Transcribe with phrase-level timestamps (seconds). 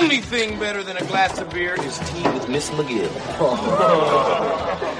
[0.00, 3.10] Only thing better than a glass of beer is tea with Miss McGill.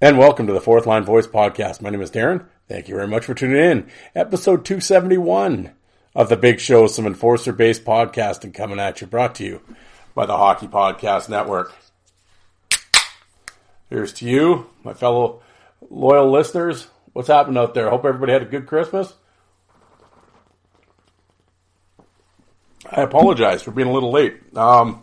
[0.00, 1.80] And welcome to the Fourth Line Voice Podcast.
[1.80, 2.46] My name is Darren.
[2.68, 3.88] Thank you very much for tuning in.
[4.16, 5.70] Episode 271
[6.16, 9.60] of the Big Show, some enforcer based podcasting coming at you, brought to you
[10.12, 11.72] by the Hockey Podcast Network.
[13.90, 15.40] Here's to you, my fellow
[15.88, 16.88] loyal listeners.
[17.12, 17.90] What's happening out there?
[17.90, 19.12] Hope everybody had a good Christmas.
[22.90, 24.56] I apologize for being a little late.
[24.56, 25.02] Um,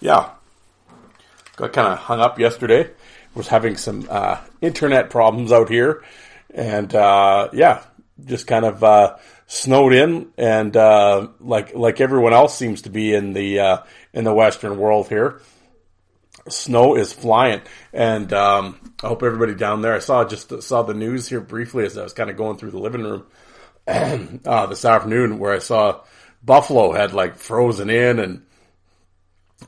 [0.00, 0.30] yeah,
[1.56, 2.90] got kind of hung up yesterday.
[3.34, 6.02] Was having some uh, internet problems out here,
[6.52, 7.84] and uh, yeah,
[8.24, 9.16] just kind of uh,
[9.46, 13.78] snowed in, and uh, like like everyone else seems to be in the uh,
[14.14, 15.40] in the Western world here
[16.50, 19.94] snow is flying, and um, I hope everybody down there.
[19.94, 22.72] I saw just saw the news here briefly as I was kind of going through
[22.72, 23.26] the living room
[23.86, 26.02] uh, this afternoon, where I saw
[26.42, 28.42] Buffalo had like frozen in, and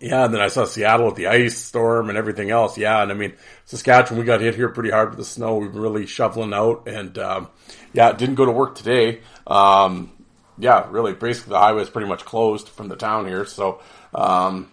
[0.01, 2.79] yeah, and then I saw Seattle with the ice storm and everything else.
[2.79, 5.57] Yeah, and I mean Saskatchewan, we got hit here pretty hard with the snow.
[5.57, 7.49] We've been really shoveling out, and um,
[7.93, 9.21] yeah, didn't go to work today.
[9.47, 10.13] Um,
[10.61, 13.47] yeah, really, basically the highway is pretty much closed from the town here.
[13.47, 13.81] So,
[14.15, 14.71] um,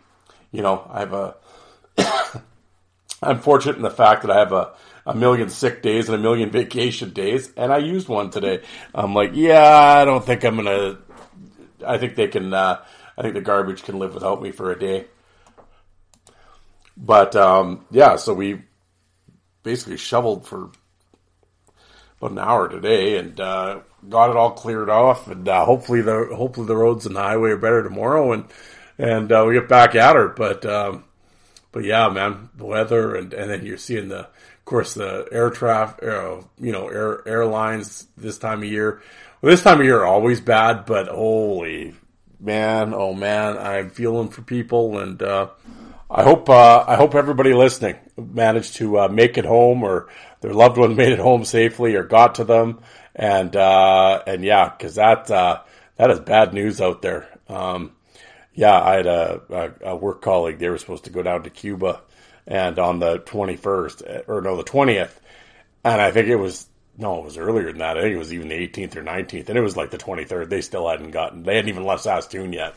[0.51, 1.35] you know, I have a
[3.21, 4.73] I'm fortunate in the fact that I have a,
[5.05, 8.61] a million sick days and a million vacation days, and I used one today.
[8.93, 10.99] I'm like, yeah, I don't think I'm gonna.
[11.85, 12.53] I think they can.
[12.53, 12.83] Uh,
[13.17, 15.05] I think the garbage can live without me for a day.
[16.95, 18.63] But um, yeah, so we
[19.63, 20.71] basically shoveled for
[22.19, 23.79] about an hour today and uh,
[24.09, 27.51] got it all cleared off, and uh, hopefully the hopefully the roads and the highway
[27.51, 28.45] are better tomorrow, and
[28.97, 30.29] and uh, we get back at her.
[30.29, 31.03] But um,
[31.77, 35.51] but yeah, man, the weather and, and then you're seeing the, of course, the air
[35.51, 38.99] traffic, uh, you know, air airlines this time of year.
[39.43, 41.93] Well, this time of year always bad, but holy
[42.39, 45.49] man, oh man, I'm feeling for people, and uh,
[46.09, 50.07] I hope uh, I hope everybody listening managed to uh, make it home, or
[50.41, 52.79] their loved one made it home safely, or got to them,
[53.15, 55.61] and uh, and yeah, because that uh,
[55.97, 57.29] that is bad news out there.
[57.47, 57.91] Um,
[58.57, 60.57] yeah, I had a, a, a, work colleague.
[60.57, 62.01] They were supposed to go down to Cuba,
[62.47, 65.21] and on the twenty first, eh, or no, the twentieth,
[65.83, 66.67] and I think it was
[66.97, 67.97] no, it was earlier than that.
[67.97, 70.25] I think it was even the eighteenth or nineteenth, and it was like the twenty
[70.25, 70.49] third.
[70.49, 71.43] They still hadn't gotten.
[71.43, 72.73] They hadn't even left Saskatoon yet.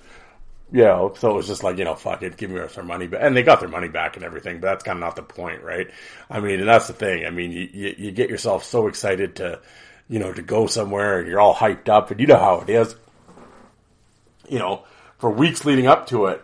[0.71, 3.21] Yeah, so it was just like you know, fuck it, give me our money back,
[3.23, 4.61] and they got their money back and everything.
[4.61, 5.91] But that's kind of not the point, right?
[6.29, 7.25] I mean, and that's the thing.
[7.25, 9.61] I mean, you, you, you get yourself so excited to,
[10.11, 12.69] you know, to go somewhere, and you're all hyped up, and you know how it
[12.69, 12.95] is.
[14.47, 14.85] You know,
[15.21, 16.43] for weeks leading up to it,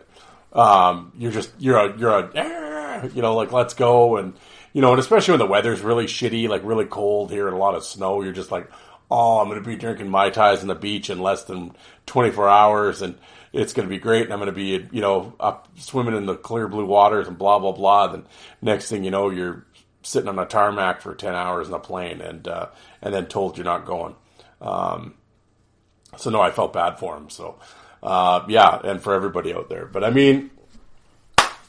[0.52, 4.34] um, you're just you're a you're a you know like let's go and
[4.72, 7.58] you know and especially when the weather's really shitty, like really cold here and a
[7.58, 8.70] lot of snow, you're just like,
[9.10, 11.74] oh, I'm going to be drinking mai tais on the beach in less than
[12.06, 13.18] 24 hours and
[13.52, 16.26] it's going to be great and I'm going to be you know up swimming in
[16.26, 18.08] the clear blue waters and blah blah blah.
[18.08, 18.24] Then
[18.60, 19.64] next thing you know, you're
[20.02, 22.68] sitting on a tarmac for 10 hours in a plane and uh,
[23.02, 24.14] and then told you're not going.
[24.60, 25.14] Um,
[26.16, 27.28] so no, I felt bad for him.
[27.28, 27.58] So
[28.06, 29.84] uh, yeah, and for everybody out there.
[29.84, 30.50] But I mean,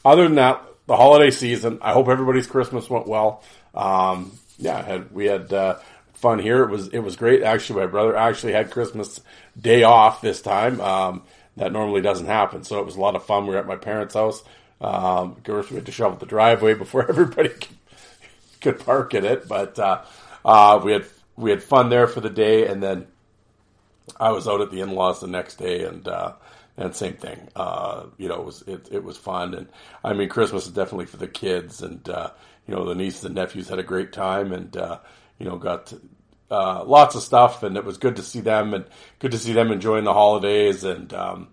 [0.04, 1.78] other than that, the holiday season.
[1.82, 3.44] I hope everybody's Christmas went well.
[3.74, 5.78] Um, yeah, had, we had uh,
[6.14, 6.64] fun here.
[6.64, 7.42] It was it was great.
[7.42, 9.20] Actually, my brother actually had Christmas
[9.60, 10.80] day off this time.
[10.80, 11.22] Um,
[11.58, 13.46] that normally doesn't happen, so it was a lot of fun.
[13.46, 14.42] We were at my parents' house.
[14.80, 17.76] Um, of course, we had to shovel the driveway before everybody could,
[18.60, 20.02] could park in it, but uh,
[20.44, 21.04] uh, we had
[21.36, 23.06] we had fun there for the day, and then
[24.18, 26.32] I was out at the in-laws the next day, and uh,
[26.76, 27.48] and same thing.
[27.56, 29.68] Uh, you know, it was it, it was fun, and
[30.04, 32.30] I mean, Christmas is definitely for the kids, and uh,
[32.66, 34.98] you know, the nieces and nephews had a great time, and uh,
[35.38, 35.92] you know, got
[36.50, 38.84] uh, lots of stuff, and it was good to see them, and
[39.18, 41.48] good to see them enjoying the holidays, and um,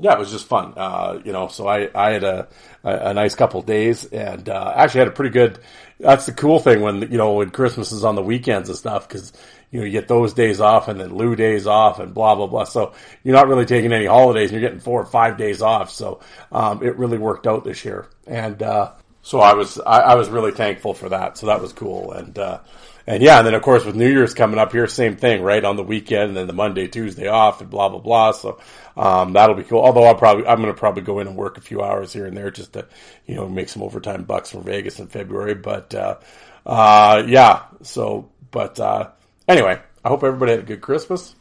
[0.00, 0.74] yeah, it was just fun.
[0.76, 2.48] Uh, you know, so I, I had a,
[2.84, 5.58] a, a nice couple days and, uh, actually had a pretty good,
[5.98, 9.08] that's the cool thing when, you know, when Christmas is on the weekends and stuff,
[9.08, 9.32] cause,
[9.70, 12.46] you know, you get those days off and then Lou days off and blah, blah,
[12.46, 12.64] blah.
[12.64, 15.90] So you're not really taking any holidays and you're getting four or five days off.
[15.90, 16.20] So,
[16.50, 18.06] um, it really worked out this year.
[18.26, 21.36] And, uh, so I was, I, I was really thankful for that.
[21.36, 22.12] So that was cool.
[22.12, 22.60] And, uh,
[23.06, 25.64] and yeah, and then of course with New Year's coming up here, same thing, right?
[25.64, 28.32] On the weekend and then the Monday, Tuesday off and blah, blah, blah.
[28.32, 28.60] So,
[28.96, 29.80] um, that'll be cool.
[29.80, 32.24] Although I'll probably, I'm going to probably go in and work a few hours here
[32.24, 32.86] and there just to,
[33.26, 35.54] you know, make some overtime bucks for Vegas in February.
[35.54, 36.16] But, uh,
[36.64, 37.64] uh, yeah.
[37.82, 39.10] So, but, uh,
[39.48, 41.34] anyway, I hope everybody had a good Christmas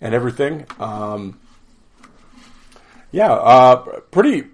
[0.00, 0.66] and everything.
[0.78, 1.38] Um,
[3.12, 4.44] yeah, uh, pretty,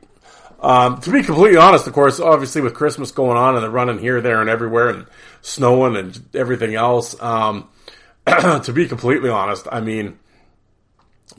[0.61, 3.99] um, to be completely honest, of course, obviously with Christmas going on and the running
[3.99, 5.07] here, there, and everywhere, and
[5.43, 7.21] snowing and everything else.
[7.23, 7.69] Um,
[8.27, 10.19] to be completely honest, I mean,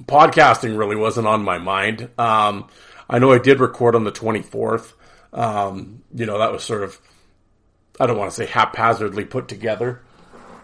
[0.04, 2.10] podcasting really wasn't on my mind.
[2.18, 2.70] Um,
[3.10, 4.94] I know I did record on the 24th.
[5.34, 7.00] Um, you know, that was sort of,
[8.00, 10.02] I don't want to say haphazardly put together,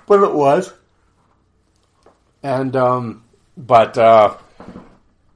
[0.07, 0.71] but it was.
[2.43, 3.23] And, um,
[3.55, 4.35] but, uh,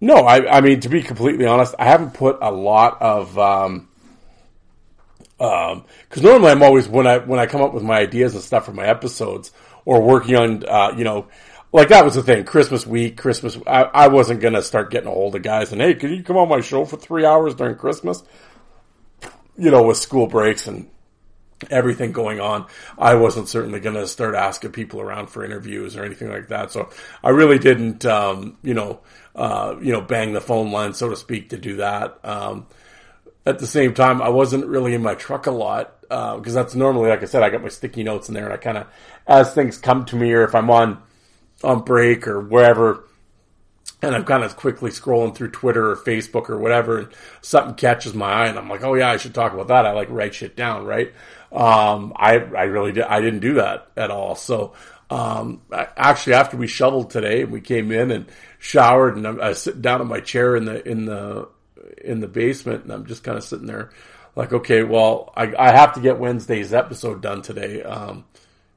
[0.01, 3.87] no, I, I mean, to be completely honest, I haven't put a lot of, um,
[5.39, 8.43] um, cause normally I'm always, when I, when I come up with my ideas and
[8.43, 9.51] stuff for my episodes
[9.85, 11.27] or working on, uh, you know,
[11.71, 12.43] like that was the thing.
[12.43, 15.93] Christmas week, Christmas, I, I wasn't to start getting a hold of guys and, hey,
[15.93, 18.23] can you come on my show for three hours during Christmas?
[19.57, 20.89] You know, with school breaks and
[21.69, 22.67] everything going on,
[22.97, 26.71] I wasn't certainly going to start asking people around for interviews or anything like that.
[26.71, 26.89] So
[27.23, 28.99] I really didn't, um, you know,
[29.35, 32.19] uh, you know, bang the phone line, so to speak, to do that.
[32.23, 32.67] Um,
[33.45, 36.75] at the same time, I wasn't really in my truck a lot because uh, that's
[36.75, 38.87] normally, like I said, I got my sticky notes in there, and I kind of,
[39.25, 41.01] as things come to me, or if I'm on
[41.63, 43.03] on break or wherever,
[44.01, 47.07] and I'm kind of quickly scrolling through Twitter or Facebook or whatever, and
[47.41, 49.85] something catches my eye, and I'm like, oh yeah, I should talk about that.
[49.85, 51.13] I like write shit down, right?
[51.51, 53.03] Um, I I really did.
[53.03, 54.35] I didn't do that at all.
[54.35, 54.73] So
[55.09, 58.25] um, actually, after we shoveled today, and we came in and
[58.59, 61.47] showered, and I'm, I sitting down in my chair in the in the
[62.03, 63.91] in the basement, and I'm just kind of sitting there,
[64.35, 67.81] like, okay, well, I, I have to get Wednesday's episode done today.
[67.83, 68.25] Um,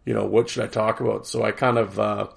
[0.04, 1.26] you know, what should I talk about?
[1.26, 2.28] So I kind of, uh,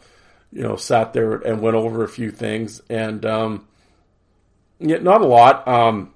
[0.52, 3.68] you know, sat there and went over a few things, and um,
[4.80, 5.68] yeah, not a lot.
[5.68, 6.14] Um,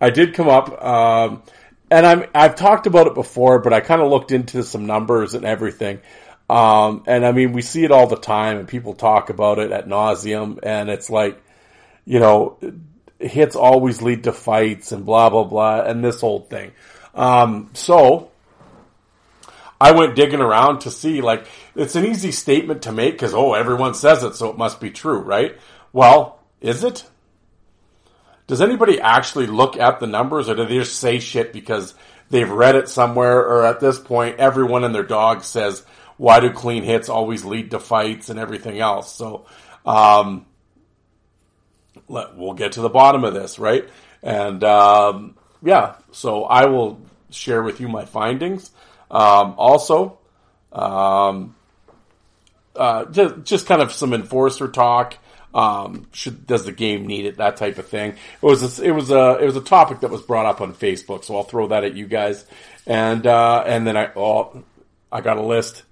[0.00, 1.42] I did come up, um,
[1.90, 5.34] and I'm I've talked about it before, but I kind of looked into some numbers
[5.34, 6.00] and everything.
[6.48, 9.72] Um, and I mean, we see it all the time, and people talk about it
[9.72, 11.42] at nauseum, and it's like,
[12.04, 12.58] you know,
[13.18, 16.72] hits always lead to fights and blah blah blah, and this whole thing.
[17.14, 18.30] Um, so
[19.80, 23.54] I went digging around to see, like, it's an easy statement to make because oh,
[23.54, 25.56] everyone says it, so it must be true, right?
[25.92, 27.04] Well, is it?
[28.46, 31.94] Does anybody actually look at the numbers, or do they just say shit because
[32.30, 35.84] they've read it somewhere, or at this point, everyone and their dog says
[36.16, 39.14] why do clean hits always lead to fights and everything else?
[39.14, 39.46] So,
[39.84, 40.46] um,
[42.08, 43.88] let, we'll get to the bottom of this, right?
[44.22, 47.00] And um, yeah, so I will
[47.30, 48.70] share with you my findings.
[49.10, 50.18] Um, also,
[50.72, 51.54] um,
[52.74, 55.18] uh, just, just kind of some enforcer talk.
[55.56, 57.38] Um, should does the game need it?
[57.38, 58.10] That type of thing.
[58.10, 60.74] It was a, it was a it was a topic that was brought up on
[60.74, 62.44] Facebook, so I'll throw that at you guys.
[62.86, 64.62] And uh, and then I oh
[65.10, 65.82] I got a list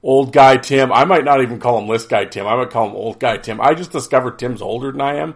[0.00, 0.92] old guy Tim.
[0.92, 2.46] I might not even call him list guy Tim.
[2.46, 3.60] I might call him old guy Tim.
[3.60, 5.34] I just discovered Tim's older than I am.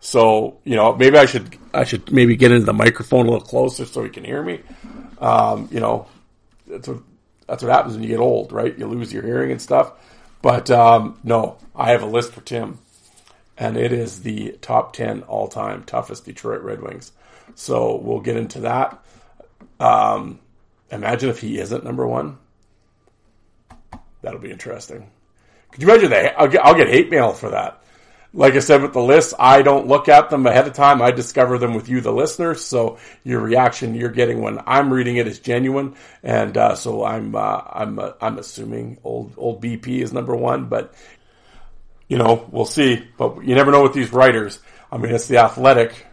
[0.00, 3.46] So, you know, maybe I should, I should maybe get into the microphone a little
[3.46, 4.60] closer so he can hear me.
[5.18, 6.08] Um, you know,
[6.66, 6.98] that's what,
[7.48, 8.78] that's what happens when you get old, right?
[8.78, 9.92] You lose your hearing and stuff.
[10.42, 12.78] But, um, no, I have a list for Tim
[13.56, 17.12] and it is the top 10 all time toughest Detroit Red Wings.
[17.54, 19.04] So we'll get into that.
[19.78, 20.40] Um,
[20.90, 22.38] imagine if he isn't number one.
[24.22, 25.10] That'll be interesting.
[25.70, 26.38] Could you imagine that?
[26.38, 27.82] I'll get, I'll get hate mail for that.
[28.36, 31.00] Like I said with the lists, I don't look at them ahead of time.
[31.00, 32.64] I discover them with you, the listeners.
[32.64, 37.36] So your reaction you're getting when I'm reading it is genuine, and uh, so I'm
[37.36, 40.94] uh, I'm uh, I'm assuming old old BP is number one, but
[42.08, 43.06] you know we'll see.
[43.16, 44.58] But you never know with these writers.
[44.90, 46.06] I mean, it's the Athletic,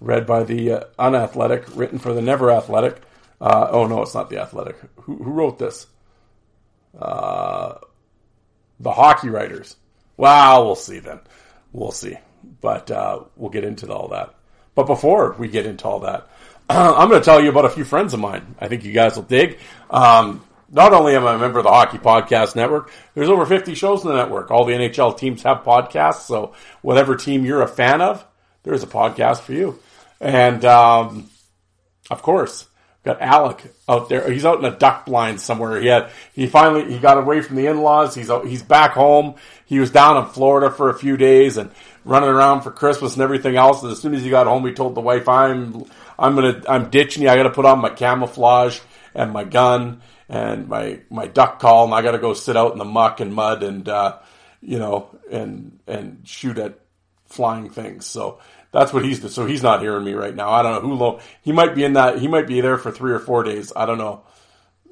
[0.00, 3.00] read by the uh, unathletic, written for the never athletic.
[3.40, 4.76] Uh, oh no, it's not the Athletic.
[5.02, 5.86] Who, who wrote this?
[6.98, 7.78] Uh,
[8.80, 9.76] the hockey writers.
[10.16, 11.20] Well, we'll see then.
[11.72, 12.16] We'll see.
[12.60, 14.34] but uh, we'll get into all that.
[14.74, 16.28] But before we get into all that,
[16.70, 18.54] I'm going to tell you about a few friends of mine.
[18.60, 19.58] I think you guys will dig.
[19.90, 23.74] Um, not only am I a member of the Hockey Podcast Network, there's over 50
[23.74, 24.50] shows in the network.
[24.50, 28.24] All the NHL teams have podcasts, so whatever team you're a fan of,
[28.62, 29.78] there's a podcast for you.
[30.20, 31.30] And um,
[32.10, 32.66] of course,
[33.04, 34.30] got Alec out there.
[34.30, 35.80] He's out in a duck blind somewhere.
[35.80, 38.14] He had he finally he got away from the in-laws.
[38.14, 39.36] He's he's back home.
[39.64, 41.70] He was down in Florida for a few days and
[42.04, 43.82] running around for Christmas and everything else.
[43.82, 45.84] And as soon as he got home, he told the wife, "I'm
[46.18, 47.28] I'm gonna I'm ditching you.
[47.28, 48.80] I got to put on my camouflage
[49.18, 52.72] and my gun." and my my duck call, and I got to go sit out
[52.72, 54.18] in the muck and mud and uh,
[54.60, 56.78] you know and and shoot at
[57.26, 58.06] flying things.
[58.06, 58.40] So
[58.72, 60.50] that's what he's so he's not hearing me right now.
[60.50, 62.18] I don't know who long he might be in that.
[62.18, 63.72] He might be there for three or four days.
[63.74, 64.22] I don't know.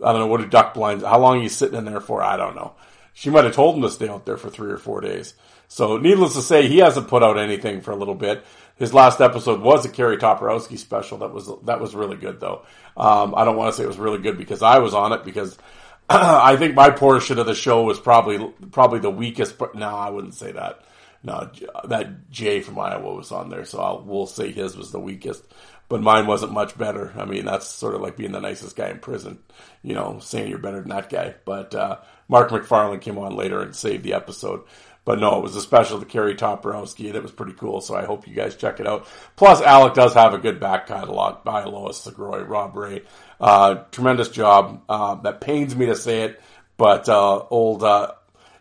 [0.02, 1.04] I don't know what a duck blinds.
[1.04, 2.22] How long he's sitting in there for?
[2.22, 2.74] I don't know.
[3.12, 5.34] She might have told him to stay out there for three or four days.
[5.68, 8.44] So needless to say, he hasn't put out anything for a little bit.
[8.76, 11.18] His last episode was a Kerry Toporowski special.
[11.18, 12.66] That was that was really good though.
[12.96, 15.24] Um, I don't want to say it was really good because I was on it
[15.24, 15.56] because
[16.08, 19.56] I think my portion of the show was probably probably the weakest.
[19.74, 20.82] No, I wouldn't say that.
[21.22, 21.50] No,
[21.88, 25.42] that Jay from Iowa was on there, so I'll, we'll say his was the weakest.
[25.88, 27.12] But mine wasn't much better.
[27.16, 29.38] I mean, that's sort of like being the nicest guy in prison,
[29.82, 31.34] you know, saying you're better than that guy.
[31.44, 34.64] But uh, Mark McFarland came on later and saved the episode.
[35.06, 37.80] But no, it was a special to Kerry Toporowski, it was pretty cool.
[37.80, 39.06] So I hope you guys check it out.
[39.36, 43.02] Plus, Alec does have a good back catalog by Lois Segroy, Rob Ray.
[43.40, 44.82] Uh, tremendous job.
[44.88, 46.42] Uh, that pains me to say it,
[46.76, 48.14] but uh, old uh,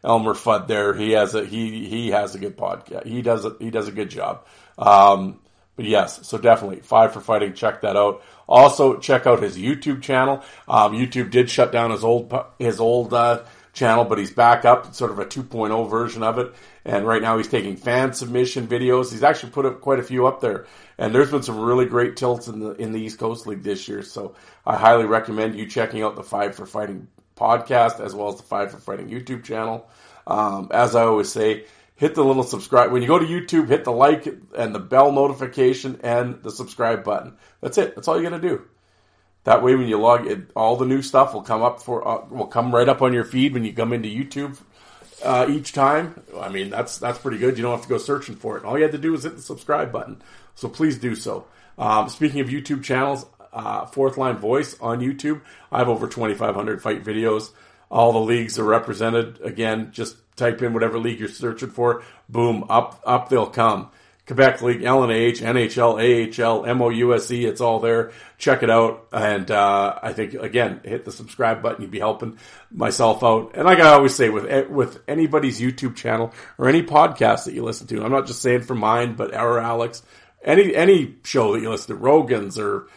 [0.04, 3.08] Elmer Fudd there, he has a he he has a good podcast.
[3.08, 4.46] He does a, he does a good job.
[4.78, 5.40] Um,
[5.75, 7.54] but yes, so definitely five for fighting.
[7.54, 8.24] Check that out.
[8.48, 10.44] Also, check out his YouTube channel.
[10.68, 13.42] Um, YouTube did shut down his old his old uh,
[13.75, 14.96] channel, but he's back up.
[14.96, 16.53] Sort of a 2.0 version of it.
[16.84, 19.12] And right now he's taking fan submission videos.
[19.12, 20.65] He's actually put up quite a few up there.
[20.98, 23.88] And there's been some really great tilts in the in the East Coast League this
[23.88, 24.01] year.
[24.01, 28.38] So I highly recommend you checking out the Five for Fighting podcast as well as
[28.38, 29.88] the Five for Fighting YouTube channel.
[30.25, 31.65] Um, as I always say,
[31.96, 33.67] hit the little subscribe when you go to YouTube.
[33.67, 34.25] Hit the like
[34.58, 37.38] and the bell notification and the subscribe button.
[37.62, 37.96] That's it.
[37.96, 38.65] That's all you got to do.
[39.46, 42.25] That way, when you log in, all the new stuff will come up for uh,
[42.30, 44.60] will come right up on your feed when you come into YouTube
[45.24, 46.22] uh, each time.
[46.40, 47.56] I mean, that's that's pretty good.
[47.58, 48.66] You don't have to go searching for it.
[48.66, 50.22] All you have to do is hit the subscribe button.
[50.56, 51.46] So please do so.
[51.78, 55.42] Um, speaking of YouTube channels, uh, Fourth Line Voice on YouTube.
[55.72, 57.52] I have over 2,500 fight videos.
[57.90, 59.40] All the leagues are represented.
[59.42, 62.04] Again, just type in whatever league you're searching for.
[62.28, 63.92] Boom, up up they'll come.
[64.27, 68.12] Quebec League, LNH, NHL, AHL, MOUSE, it's all there.
[68.39, 69.08] Check it out.
[69.12, 71.84] And, uh, I think, again, hit the subscribe button.
[71.84, 72.39] You'd be helping
[72.72, 73.51] myself out.
[73.53, 77.63] And like I always say, with, with anybody's YouTube channel or any podcast that you
[77.63, 80.01] listen to, I'm not just saying for mine, but our Alex,
[80.44, 82.88] any, any show that you listen to, Rogan's or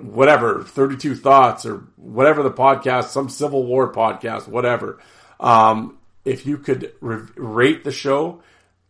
[0.00, 5.00] whatever, 32 Thoughts or whatever the podcast, some Civil War podcast, whatever.
[5.40, 8.42] Um, if you could re- rate the show,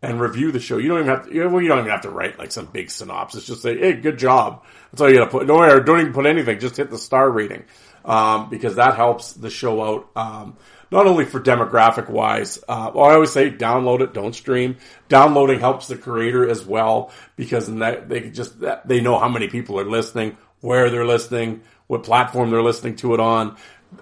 [0.07, 0.79] and review the show.
[0.79, 2.91] You don't even have to, well, you don't even have to write like some big
[2.91, 3.45] synopsis.
[3.45, 4.65] Just say, hey, good job.
[4.91, 5.47] That's all you gotta put.
[5.47, 6.61] Don't, don't even put anything.
[6.61, 7.65] Just hit the star rating.
[8.05, 10.09] Um, because that helps the show out.
[10.15, 10.57] Um,
[10.93, 14.77] not only for demographic wise, uh, well, I always say download it, don't stream.
[15.09, 19.49] Downloading helps the creator as well because that, they just, that, they know how many
[19.49, 23.57] people are listening, where they're listening, what platform they're listening to it on,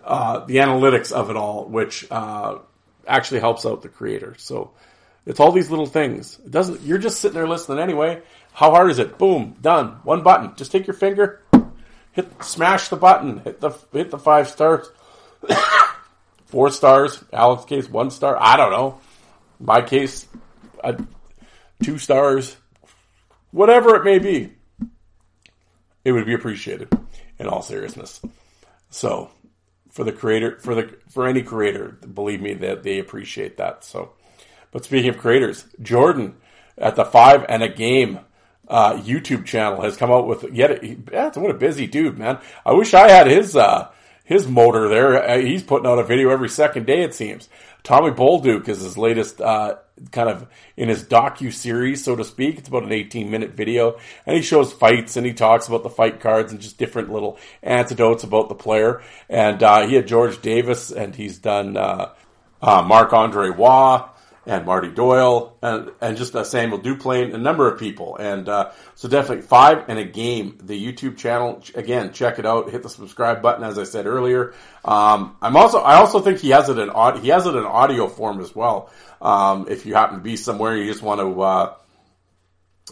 [0.05, 2.59] uh, the analytics of it all, which, uh,
[3.07, 4.35] actually helps out the creator.
[4.37, 4.73] So,
[5.27, 6.39] it's all these little things.
[6.45, 6.83] It doesn't.
[6.83, 8.21] You're just sitting there listening anyway.
[8.53, 9.19] How hard is it?
[9.19, 9.99] Boom, done.
[10.05, 10.55] One button.
[10.55, 11.41] Just take your finger,
[12.13, 14.87] hit, smash the button, hit the hit the five stars,
[16.47, 17.25] four stars.
[17.33, 18.37] Alex case one star.
[18.39, 19.01] I don't know.
[19.59, 20.27] My case,
[20.83, 20.95] uh,
[21.83, 22.57] two stars.
[23.51, 24.53] Whatever it may be,
[26.05, 26.89] it would be appreciated.
[27.37, 28.21] In all seriousness,
[28.91, 29.29] so
[29.91, 33.85] for the creator, for the for any creator, believe me that they appreciate that.
[33.85, 34.13] So.
[34.75, 36.35] But speaking of creators, Jordan
[36.77, 38.19] at the five and a game
[38.67, 40.83] uh, YouTube channel has come out with yet.
[40.83, 42.39] Yeah, what a busy dude, man.
[42.67, 43.91] I wish I had his uh,
[44.25, 45.31] his motor there.
[45.31, 47.49] Uh, he's putting out a video every second day, it seems.
[47.85, 49.77] Tommy Bolduc is his latest uh,
[50.11, 52.59] kind of in his docu series, so to speak.
[52.59, 55.91] It's about an 18 minute video, and he shows fights and he talks about the
[55.91, 59.03] fight cards and just different little anecdotes about the player.
[59.29, 62.13] And uh, he had George Davis, and he's done uh,
[62.61, 64.09] uh Marc Andre Waugh
[64.47, 68.17] and Marty Doyle and, and just uh, Samuel Duplain, a number of people.
[68.17, 71.63] And uh, so definitely five and a game, the YouTube channel.
[71.75, 72.71] Again, check it out.
[72.71, 74.55] Hit the subscribe button, as I said earlier.
[74.85, 76.91] Um, I'm also I also think he has it in
[77.23, 78.91] he has it in audio form as well.
[79.21, 81.75] Um, if you happen to be somewhere, you just want to uh,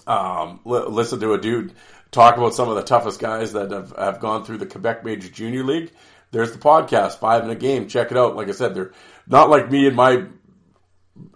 [0.07, 1.75] um, li- listen to a dude
[2.11, 5.29] talk about some of the toughest guys that have, have gone through the Quebec Major
[5.29, 5.91] Junior League,
[6.33, 7.89] there's the podcast, Five in a Game.
[7.89, 8.37] Check it out.
[8.37, 8.93] Like I said, they're
[9.27, 10.25] not like me and my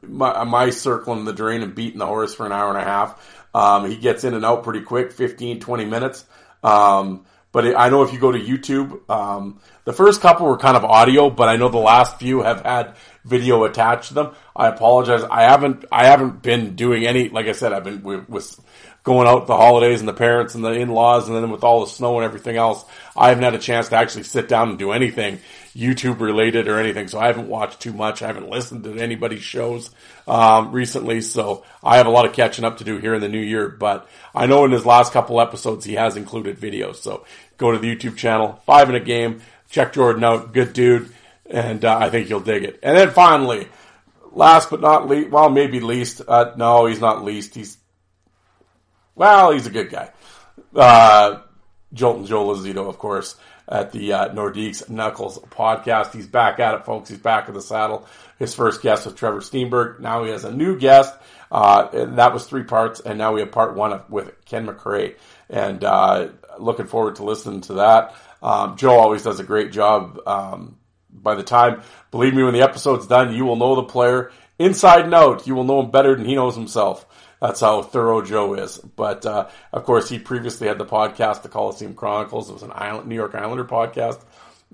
[0.03, 3.45] my, my circling the drain and beating the horse for an hour and a half.
[3.55, 6.25] Um, he gets in and out pretty quick, 15, 20 minutes.
[6.63, 10.59] Um, but it, I know if you go to YouTube, um, the first couple were
[10.59, 14.35] kind of audio, but I know the last few have had video attached to them.
[14.55, 15.23] I apologize.
[15.23, 18.61] I haven't, I haven't been doing any, like I said, I've been with, with
[19.05, 21.91] going out the holidays and the parents and the in-laws and then with all the
[21.91, 22.85] snow and everything else,
[23.17, 25.39] I haven't had a chance to actually sit down and do anything
[25.77, 27.09] YouTube related or anything.
[27.09, 28.23] So I haven't watched too much.
[28.23, 29.91] I haven't listened to anybody's shows,
[30.27, 31.21] um, recently.
[31.21, 33.69] So I have a lot of catching up to do here in the new year,
[33.69, 36.97] but I know in his last couple episodes, he has included videos.
[36.97, 37.27] So
[37.59, 40.53] go to the YouTube channel, five in a game, check Jordan out.
[40.53, 41.13] Good dude.
[41.49, 42.81] And, uh, I think you'll dig it.
[42.83, 43.69] And then finally,
[44.33, 47.55] last but not least, well, maybe least, uh, no, he's not least.
[47.55, 47.79] He's
[49.17, 50.11] well, he's a good guy.
[50.75, 51.41] Uh,
[51.95, 53.35] Jolton Joe Lazito, of course,
[53.69, 56.13] at the uh, Nordiques Knuckles podcast.
[56.13, 57.09] He's back at it, folks.
[57.09, 58.07] He's back in the saddle.
[58.39, 60.01] His first guest was Trevor Stienburg.
[60.01, 61.15] Now he has a new guest.
[61.51, 64.67] Uh, and that was three parts, and now we have part one of, with Ken
[64.67, 65.15] McRae.
[65.49, 68.15] And uh, looking forward to listening to that.
[68.43, 70.21] Um, Joe always does a great job.
[70.27, 70.77] Um,
[71.11, 75.05] by the time, believe me, when the episode's done, you will know the player inside
[75.05, 75.47] and out.
[75.47, 77.07] You will know him better than he knows himself.
[77.41, 78.79] That's how thorough Joe is.
[78.79, 82.49] But uh, of course, he previously had the podcast, the Coliseum Chronicles.
[82.49, 84.21] It was an Island, New York Islander podcast,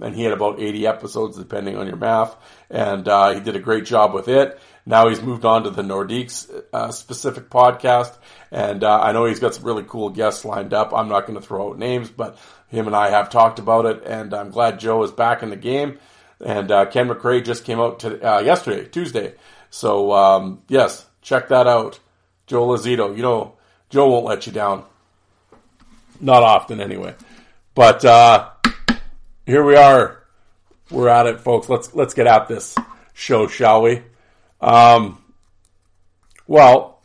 [0.01, 2.37] and he had about 80 episodes, depending on your math.
[2.71, 4.61] And uh, he did a great job with it.
[4.85, 8.17] Now he's moved on to the Nordiques uh, specific podcast,
[8.51, 10.93] and uh, I know he's got some really cool guests lined up.
[10.93, 12.37] I'm not going to throw out names, but
[12.69, 15.57] him and I have talked about it, and I'm glad Joe is back in the
[15.57, 15.99] game.
[16.45, 19.35] And uh, Ken McRae just came out to, uh, yesterday, Tuesday.
[19.71, 22.01] So um, yes, check that out.
[22.53, 23.17] Joe Lazito.
[23.17, 23.55] You know,
[23.89, 24.85] Joe won't let you down.
[26.21, 27.15] Not often, anyway.
[27.75, 28.51] But uh,
[29.47, 30.23] here we are.
[30.91, 31.71] We're at it, folks.
[31.71, 32.77] Let's let's get at this
[33.15, 34.03] show, shall we?
[34.61, 35.25] Um,
[36.47, 37.01] well,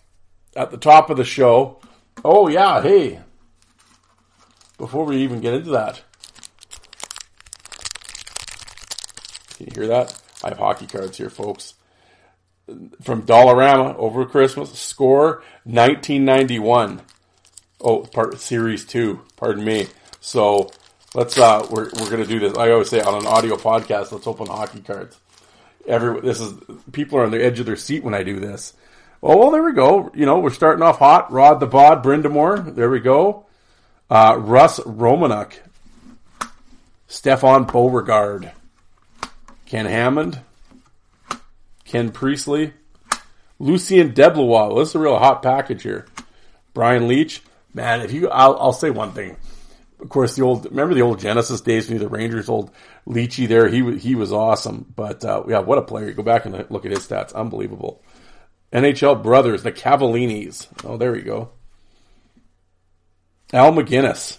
[0.53, 1.79] at the top of the show.
[2.25, 3.21] Oh yeah, hey.
[4.77, 6.03] Before we even get into that,
[9.55, 10.21] can you hear that?
[10.43, 11.76] I have hockey cards here, folks
[13.01, 14.77] from Dollarama over Christmas.
[14.77, 17.01] Score 1991.
[17.81, 19.21] Oh, part series two.
[19.35, 19.87] Pardon me.
[20.19, 20.71] So
[21.13, 22.57] let's uh, we're we're gonna do this.
[22.57, 24.11] I always say on an audio podcast.
[24.11, 25.17] Let's open hockey cards.
[25.87, 26.53] Every this is
[26.91, 28.73] people are on the edge of their seat when I do this.
[29.21, 30.11] Oh well, there we go.
[30.13, 31.31] You know we're starting off hot.
[31.31, 32.75] Rod the Bod, Brind'Amour.
[32.75, 33.45] There we go.
[34.09, 35.59] Uh, Russ Romaniuk,
[37.07, 38.51] Stefan Beauregard,
[39.65, 40.41] Ken Hammond,
[41.87, 42.73] Ken Priestley,
[43.59, 44.67] Lucien Deblois.
[44.67, 46.05] Well, this is a real hot package here.
[46.73, 47.39] Brian Leetch.
[47.73, 49.37] Man, if you, I'll, I'll say one thing.
[49.99, 52.71] Of course, the old, remember the old Genesis days when the Rangers old
[53.07, 53.67] Leachy there?
[53.67, 54.85] He, he was awesome.
[54.95, 56.11] But, uh, yeah, what a player.
[56.11, 57.33] Go back and look at his stats.
[57.33, 58.03] Unbelievable.
[58.73, 60.67] NHL brothers, the Cavallinis.
[60.83, 61.49] Oh, there we go.
[63.53, 64.37] Al MacInnis,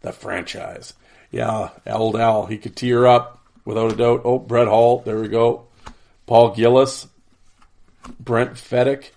[0.00, 0.94] The franchise.
[1.30, 2.46] Yeah, old Al.
[2.46, 4.22] He could tear up without a doubt.
[4.24, 5.67] Oh, Brett Hull, There we go.
[6.28, 7.08] Paul Gillis,
[8.20, 9.12] Brent Fedyk.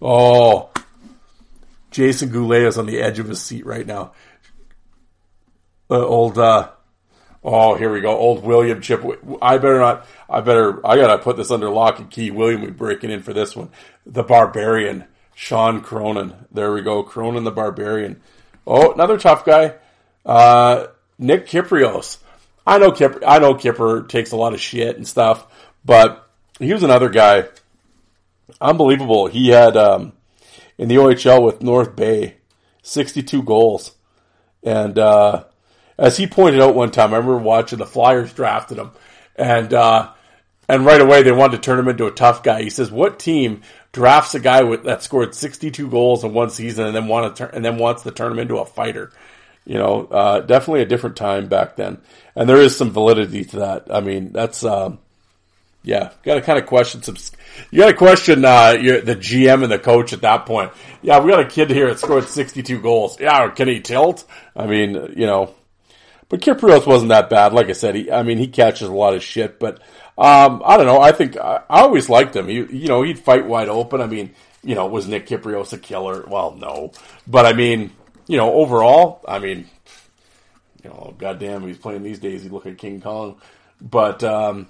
[0.00, 0.70] Oh,
[1.90, 4.12] Jason Goulet is on the edge of his seat right now.
[5.90, 6.70] Uh, old, uh,
[7.44, 8.16] oh, here we go.
[8.16, 9.04] Old William Chip.
[9.42, 12.30] I better not, I better, I gotta put this under lock and key.
[12.30, 13.68] William, we breaking in for this one.
[14.06, 16.46] The Barbarian, Shawn Cronin.
[16.50, 17.02] There we go.
[17.02, 18.22] Cronin the Barbarian.
[18.66, 19.74] Oh, another tough guy.
[20.24, 20.86] Uh,
[21.18, 22.16] Nick Kypreos.
[22.66, 25.46] I know Kipper, I know Kipper takes a lot of shit and stuff,
[25.84, 27.48] but he was another guy.
[28.60, 29.26] Unbelievable.
[29.26, 30.12] He had um,
[30.78, 32.36] in the OHL with North Bay,
[32.82, 33.92] sixty-two goals,
[34.62, 35.44] and uh,
[35.98, 38.90] as he pointed out one time, I remember watching the Flyers drafted him,
[39.36, 40.12] and uh,
[40.68, 42.62] and right away they wanted to turn him into a tough guy.
[42.62, 46.86] He says, "What team drafts a guy with that scored sixty-two goals in one season
[46.86, 49.10] and then want to turn and then wants to turn him into a fighter?"
[49.64, 51.98] You know, uh, definitely a different time back then,
[52.34, 53.86] and there is some validity to that.
[53.90, 54.98] I mean, that's um,
[55.84, 57.16] yeah, got to kind of question some.
[57.70, 60.72] You got to question uh, your, the GM and the coach at that point.
[61.00, 63.20] Yeah, we got a kid here that scored sixty-two goals.
[63.20, 64.24] Yeah, can he tilt?
[64.56, 65.54] I mean, you know,
[66.28, 67.52] but Kypreos wasn't that bad.
[67.52, 69.80] Like I said, he, I mean, he catches a lot of shit, but
[70.18, 71.00] um, I don't know.
[71.00, 72.48] I think I, I always liked him.
[72.48, 74.00] He, you know, he'd fight wide open.
[74.00, 76.24] I mean, you know, was Nick Kypreos a killer?
[76.26, 76.92] Well, no,
[77.26, 77.92] but I mean
[78.26, 79.68] you know, overall, I mean,
[80.82, 82.42] you know, goddamn, he's playing these days.
[82.42, 83.40] He look like King Kong,
[83.80, 84.68] but um,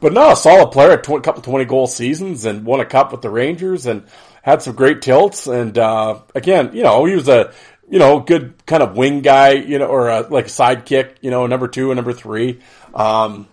[0.00, 3.12] but no, a solid player, a tw- couple twenty goal seasons, and won a cup
[3.12, 4.04] with the Rangers, and
[4.42, 7.52] had some great tilts, and uh, again, you know, he was a
[7.88, 11.30] you know good kind of wing guy, you know, or a, like a sidekick, you
[11.30, 12.60] know, number two and number three.
[12.94, 13.48] Um,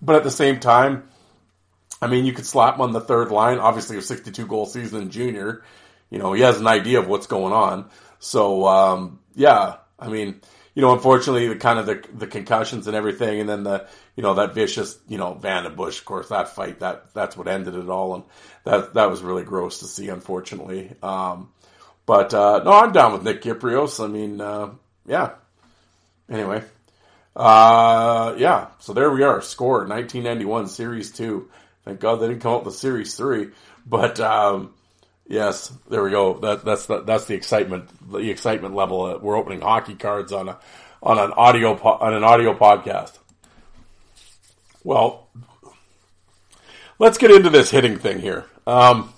[0.00, 1.08] but at the same time,
[2.00, 3.58] I mean, you could slap him on the third line.
[3.58, 5.62] Obviously, a 62 goal season junior.
[6.10, 7.90] You know, he has an idea of what's going on.
[8.18, 10.40] So, um, yeah, I mean,
[10.74, 14.22] you know, unfortunately, the kind of the, the concussions and everything, and then the, you
[14.22, 17.74] know, that vicious, you know, Van Bush, of course, that fight, that, that's what ended
[17.74, 18.14] it all.
[18.14, 18.24] And
[18.64, 20.92] that, that was really gross to see, unfortunately.
[21.02, 21.50] Um,
[22.06, 24.02] but, uh, no, I'm down with Nick Kypreos.
[24.02, 24.70] I mean, uh,
[25.04, 25.32] yeah.
[26.30, 26.62] Anyway.
[27.34, 28.68] Uh, yeah.
[28.78, 29.40] So there we are.
[29.40, 31.50] Score 1991 Series 2.
[31.84, 33.48] Thank God they didn't come up with Series 3.
[33.84, 34.74] But, um,
[35.28, 36.38] Yes, there we go.
[36.38, 37.90] That, that's the, that's the excitement.
[38.10, 39.02] The excitement level.
[39.02, 40.58] Uh, we're opening hockey cards on a
[41.02, 43.12] on an audio po- on an audio podcast.
[44.82, 45.28] Well,
[46.98, 48.46] let's get into this hitting thing here.
[48.66, 49.12] Um,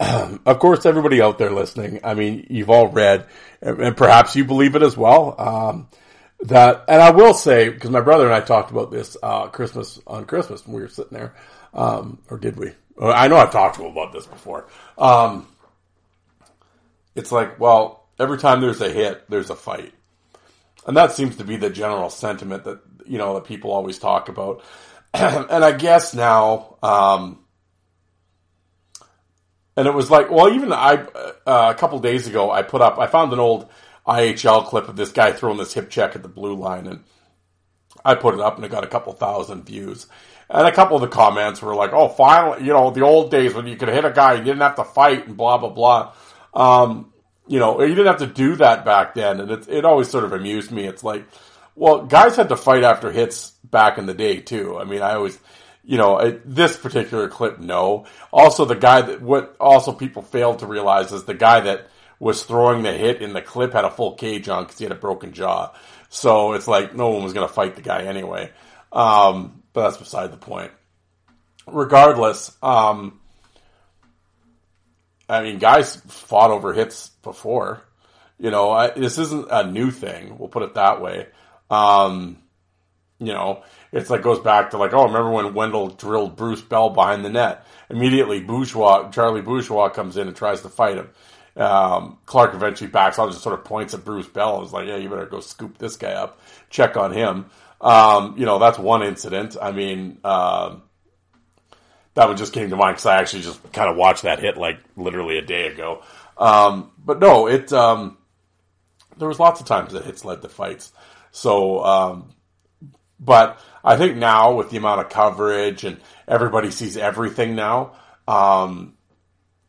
[0.00, 3.26] of course, everybody out there listening, I mean, you've all read,
[3.60, 5.34] and, perhaps you believe it as well.
[5.38, 5.88] Um,
[6.40, 10.00] that, and I will say, because my brother and I talked about this uh, Christmas
[10.06, 11.34] on Christmas when we were sitting there,
[11.74, 12.72] um, or did we?
[13.00, 14.66] I know I've talked to him about this before.
[14.96, 15.46] Um,
[17.14, 19.92] it's like, well, every time there's a hit, there's a fight.
[20.86, 24.28] And that seems to be the general sentiment that, you know, that people always talk
[24.28, 24.64] about.
[25.14, 27.40] and I guess now, um,
[29.76, 30.94] and it was like, well, even I,
[31.46, 33.68] uh, a couple days ago, I put up, I found an old
[34.08, 37.04] IHL clip of this guy throwing this hip check at the blue line and
[38.04, 40.06] I put it up and it got a couple thousand views.
[40.50, 43.52] And a couple of the comments were like, "Oh, finally, you know, the old days
[43.52, 46.12] when you could hit a guy, you didn't have to fight and blah blah blah."
[46.54, 47.12] Um,
[47.46, 50.24] you know, you didn't have to do that back then, and it it always sort
[50.24, 50.84] of amused me.
[50.84, 51.26] It's like,
[51.74, 54.78] well, guys had to fight after hits back in the day too.
[54.78, 55.38] I mean, I always,
[55.84, 58.06] you know, this particular clip, no.
[58.32, 61.88] Also, the guy that what also people failed to realize is the guy that
[62.20, 64.92] was throwing the hit in the clip had a full cage on because he had
[64.92, 65.72] a broken jaw.
[66.08, 68.50] So it's like no one was going to fight the guy anyway.
[68.92, 70.72] Um, but that's beside the point.
[71.66, 73.20] Regardless, um,
[75.28, 77.82] I mean, guys fought over hits before.
[78.38, 80.38] You know, I, this isn't a new thing.
[80.38, 81.26] We'll put it that way.
[81.70, 82.38] Um,
[83.18, 86.90] you know, it's like goes back to like, oh, remember when Wendel drilled Bruce Bell
[86.90, 87.66] behind the net?
[87.90, 91.10] Immediately, Bourgeois, Charlie Bourgeois comes in and tries to fight him.
[91.58, 94.86] Um, Clark eventually backs off, just sort of points at Bruce Bell and is like,
[94.86, 96.40] yeah, you better go scoop this guy up,
[96.70, 97.46] check on him.
[97.80, 99.56] Um, you know, that's one incident.
[99.60, 100.76] I mean, uh,
[102.14, 104.56] that one just came to mind because I actually just kind of watched that hit
[104.56, 106.02] like literally a day ago.
[106.36, 108.18] Um, but no, it, um,
[109.16, 110.92] there was lots of times that hits led to fights.
[111.32, 112.34] So, um,
[113.20, 118.94] but I think now with the amount of coverage and everybody sees everything now, um,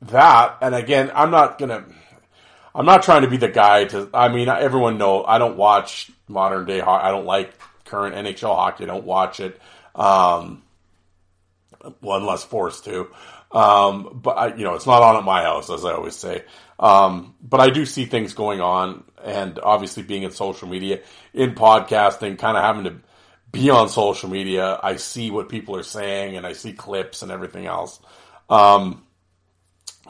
[0.04, 1.86] that, and again, I'm not gonna,
[2.74, 6.12] I'm not trying to be the guy to, I mean, everyone know I don't watch
[6.28, 7.54] modern day, I don't like
[7.90, 8.86] current NHL hockey.
[8.86, 9.60] Don't watch it.
[9.96, 10.64] Um,
[12.00, 13.10] one less forced to.
[13.52, 16.44] Um, but I, you know, it's not on at my house, as I always say.
[16.80, 21.02] Um, but I do see things going on, and obviously being in social media,
[21.34, 22.96] in podcasting, kind of having to
[23.52, 27.32] be on social media, I see what people are saying, and I see clips and
[27.32, 28.00] everything else.
[28.50, 29.04] Um,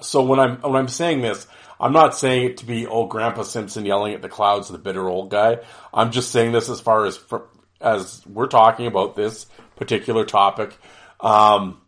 [0.01, 1.47] so when I'm when I'm saying this,
[1.79, 5.07] I'm not saying it to be old Grandpa Simpson yelling at the clouds, the bitter
[5.07, 5.59] old guy.
[5.93, 7.19] I'm just saying this as far as
[7.79, 10.77] as we're talking about this particular topic.
[11.19, 11.81] Um,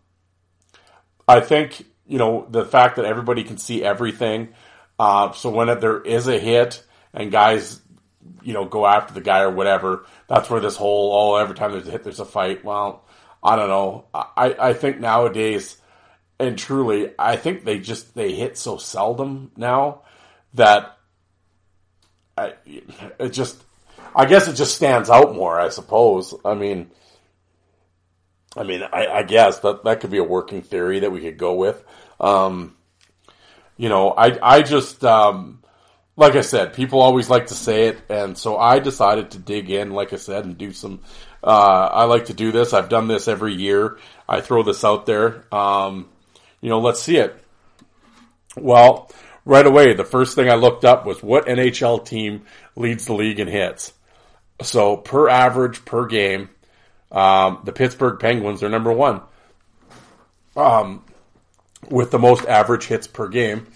[1.28, 4.50] I think you know the fact that everybody can see everything.
[4.97, 7.82] Uh, so when there is a hit and guys,
[8.43, 11.71] you know, go after the guy or whatever, that's where this whole oh every time
[11.71, 12.63] there's a hit there's a fight.
[12.63, 13.06] Well,
[13.43, 14.06] I don't know.
[14.13, 15.78] I I think nowadays,
[16.41, 20.01] and truly, I think they just they hit so seldom now
[20.56, 20.97] that
[22.38, 22.54] I,
[23.19, 23.63] it just
[24.15, 26.34] I guess it just stands out more, I suppose.
[26.43, 26.91] I mean,
[28.56, 31.38] I mean, I, I guess that that could be a working theory that we could
[31.38, 31.84] go with.
[32.19, 32.75] Um,
[33.77, 35.63] you know, I I just um,
[36.17, 39.69] like I said, people always like to say it, and so I decided to dig
[39.69, 41.01] in, like I said, and do some.
[41.43, 42.73] Uh, I like to do this.
[42.73, 43.97] I've done this every year.
[44.30, 45.45] I throw this out there.
[45.51, 46.10] Um,
[46.62, 47.36] you know, let's see it.
[48.56, 49.12] Well,
[49.45, 52.43] right away, the first thing I looked up was what NHL team
[52.76, 53.93] leads the league in hits.
[54.62, 56.50] So per average per game,
[57.12, 59.21] um, the Pittsburgh Penguins are number one
[60.56, 61.04] um,
[61.89, 63.67] with the most average hits per game.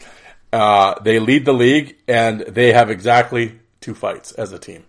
[0.53, 4.85] Uh, they lead the league, and they have exactly two fights as a team.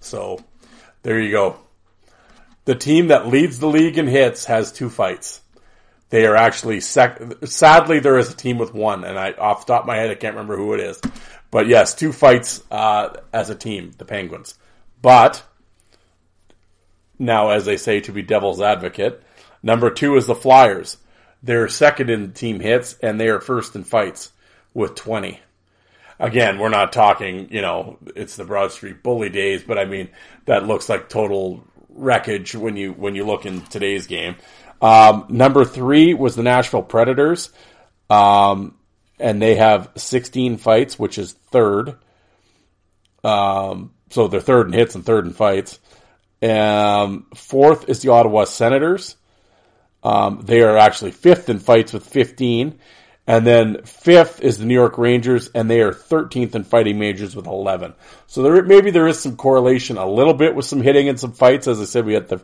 [0.00, 0.42] So
[1.02, 1.58] there you go.
[2.66, 5.40] The team that leads the league in hits has two fights.
[6.10, 9.72] They are actually sec- sadly there is a team with one, and I off the
[9.72, 11.00] top of my head I can't remember who it is,
[11.50, 14.56] but yes, two fights uh, as a team, the Penguins.
[15.00, 15.44] But
[17.20, 19.22] now, as they say, to be devil's advocate,
[19.62, 20.96] number two is the Flyers.
[21.42, 24.32] They're second in team hits, and they are first in fights
[24.74, 25.40] with twenty.
[26.18, 30.08] Again, we're not talking, you know, it's the Broad Street Bully days, but I mean
[30.46, 31.64] that looks like total
[31.96, 34.36] wreckage when you when you look in today's game.
[34.80, 37.50] Um, number three was the Nashville Predators,
[38.10, 38.76] um,
[39.18, 41.96] and they have 16 fights, which is third.
[43.24, 45.80] Um, so they're third in hits and third in fights.
[46.42, 49.16] Um, fourth is the Ottawa Senators.
[50.02, 52.78] Um, they are actually fifth in fights with 15.
[53.26, 57.34] And then fifth is the New York Rangers, and they are 13th in fighting majors
[57.34, 57.94] with 11.
[58.28, 61.32] So there, maybe there is some correlation a little bit with some hitting and some
[61.32, 61.66] fights.
[61.66, 62.40] As I said, we had the,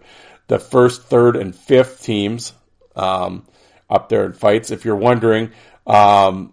[0.49, 2.53] the first, third, and fifth teams,
[2.97, 3.47] um,
[3.89, 4.73] up there in fights.
[4.73, 5.53] If you're wondering,
[5.87, 6.53] um,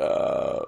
[0.00, 0.64] uh,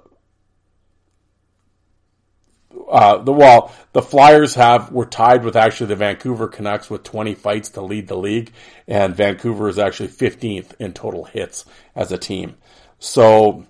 [2.88, 7.34] uh, the well, the Flyers have were tied with actually the Vancouver Canucks with 20
[7.34, 8.52] fights to lead the league,
[8.86, 11.64] and Vancouver is actually 15th in total hits
[11.96, 12.56] as a team.
[13.02, 13.66] So,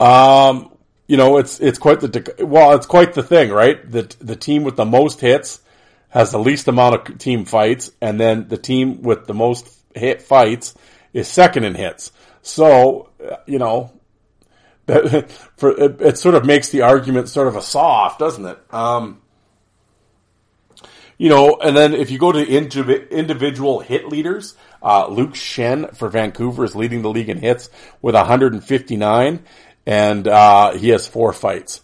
[0.00, 0.72] um,
[1.06, 3.88] you know, it's it's quite the well, it's quite the thing, right?
[3.88, 5.60] The the team with the most hits
[6.08, 10.20] has the least amount of team fights, and then the team with the most hit
[10.20, 10.74] fights
[11.12, 12.10] is second in hits.
[12.42, 13.10] So,
[13.46, 13.92] you know,
[14.86, 18.58] that for it, it sort of makes the argument sort of a soft, doesn't it?
[18.74, 19.22] Um,
[21.18, 26.08] you know, and then if you go to individual hit leaders, uh, Luke Schenn for
[26.08, 27.68] Vancouver is leading the league in hits
[28.00, 29.44] with 159,
[29.84, 31.80] and uh, he has four fights.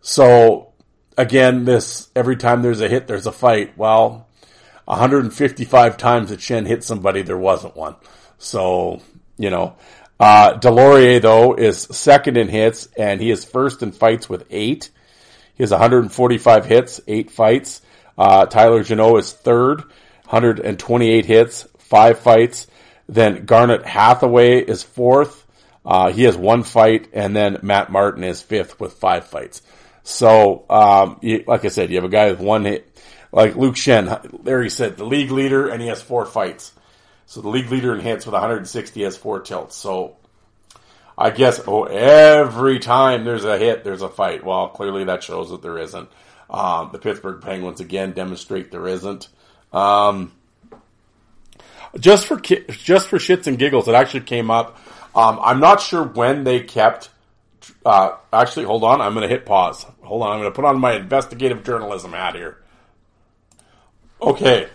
[0.00, 0.72] So
[1.18, 3.76] again, this every time there's a hit, there's a fight.
[3.76, 4.28] Well,
[4.84, 7.96] 155 times that Schenn hit somebody, there wasn't one.
[8.38, 9.02] So
[9.36, 9.74] you know,
[10.20, 14.90] uh, Deslauriers though is second in hits, and he is first in fights with eight.
[15.56, 17.82] He has 145 hits, eight fights.
[18.16, 19.80] Uh, Tyler Jeannot is third,
[20.28, 22.66] 128 hits, five fights.
[23.08, 25.44] Then Garnet Hathaway is fourth.
[25.84, 29.62] Uh, he has one fight, and then Matt Martin is fifth with five fights.
[30.02, 33.74] So, um, you, like I said, you have a guy with one hit, like Luke
[33.74, 34.62] Schenn.
[34.62, 36.72] He said the league leader, and he has four fights.
[37.26, 39.76] So the league leader in hits with 160 has four tilts.
[39.76, 40.16] So
[41.16, 44.44] I guess oh, every time there's a hit, there's a fight.
[44.44, 46.08] Well, clearly that shows that there isn't.
[46.48, 49.28] Um, the Pittsburgh Penguins again demonstrate there isn't.
[49.72, 50.32] Um,
[51.98, 54.78] just for just for shits and giggles, it actually came up.
[55.14, 57.10] Um, I'm not sure when they kept.
[57.84, 59.00] Uh, actually, hold on.
[59.00, 59.84] I'm going to hit pause.
[60.02, 60.32] Hold on.
[60.32, 62.58] I'm going to put on my investigative journalism hat here.
[64.22, 64.68] Okay,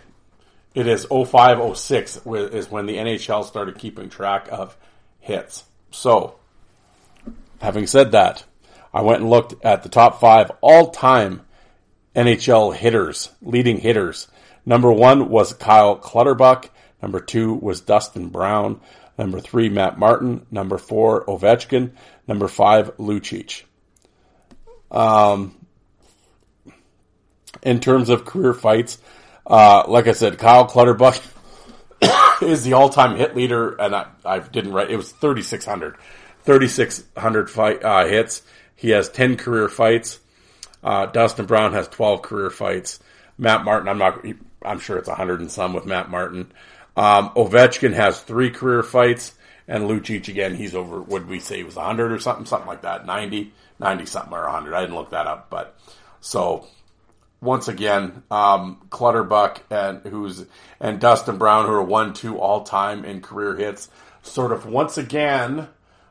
[0.73, 4.75] it is 0506 is when the NHL started keeping track of
[5.19, 5.63] hits.
[5.91, 6.35] So,
[7.61, 8.43] having said that,
[8.91, 11.41] I went and looked at the top five all time
[12.15, 14.27] NHL hitters, leading hitters.
[14.65, 16.69] Number one was Kyle Clutterbuck.
[17.05, 18.81] Number two was Dustin Brown.
[19.15, 20.47] Number three, Matt Martin.
[20.49, 21.91] Number four, Ovechkin.
[22.27, 23.61] Number five, Lucic.
[24.89, 25.55] Um,
[27.61, 28.97] in terms of career fights,
[29.45, 31.21] uh, like I said, Kyle Clutterbuck
[32.41, 34.89] is the all-time hit leader, and I, I didn't write.
[34.89, 35.97] It was 3,600,
[36.43, 38.41] 3,600 fight uh, hits.
[38.75, 40.19] He has 10 career fights.
[40.83, 42.99] Uh, Dustin Brown has 12 career fights.
[43.37, 44.25] Matt Martin, I'm not,
[44.63, 46.51] I'm sure it's 100 and some with Matt Martin.
[46.95, 49.33] Um, Ovechkin has three career fights,
[49.67, 52.83] and Lucic again, he's over, would we say he was 100 or something, something like
[52.83, 54.73] that, 90, 90 something or 100.
[54.73, 55.77] I didn't look that up, but
[56.21, 56.67] so
[57.41, 60.45] once again, um, Clutterbuck and who's
[60.79, 63.89] and Dustin Brown, who are one two all time in career hits,
[64.23, 65.67] sort of once again,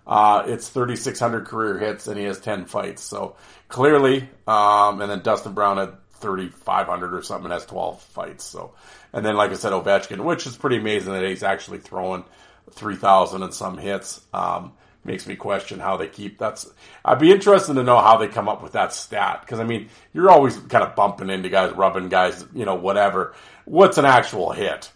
[0.06, 3.02] uh, it's 3,600 career hits and he has 10 fights.
[3.02, 3.36] So
[3.68, 8.44] clearly, um, and then Dustin Brown had 3,500 or something and has 12 fights.
[8.44, 8.74] So,
[9.14, 12.24] and then like I said, Ovechkin, which is pretty amazing that he's actually throwing
[12.72, 14.20] 3,000 and some hits.
[14.34, 14.72] Um,
[15.06, 16.66] makes me question how they keep that's
[17.04, 19.90] I'd be interested to know how they come up with that stat because I mean
[20.14, 23.34] you're always kind of bumping into guys rubbing guys you know whatever
[23.66, 24.90] what's an actual hit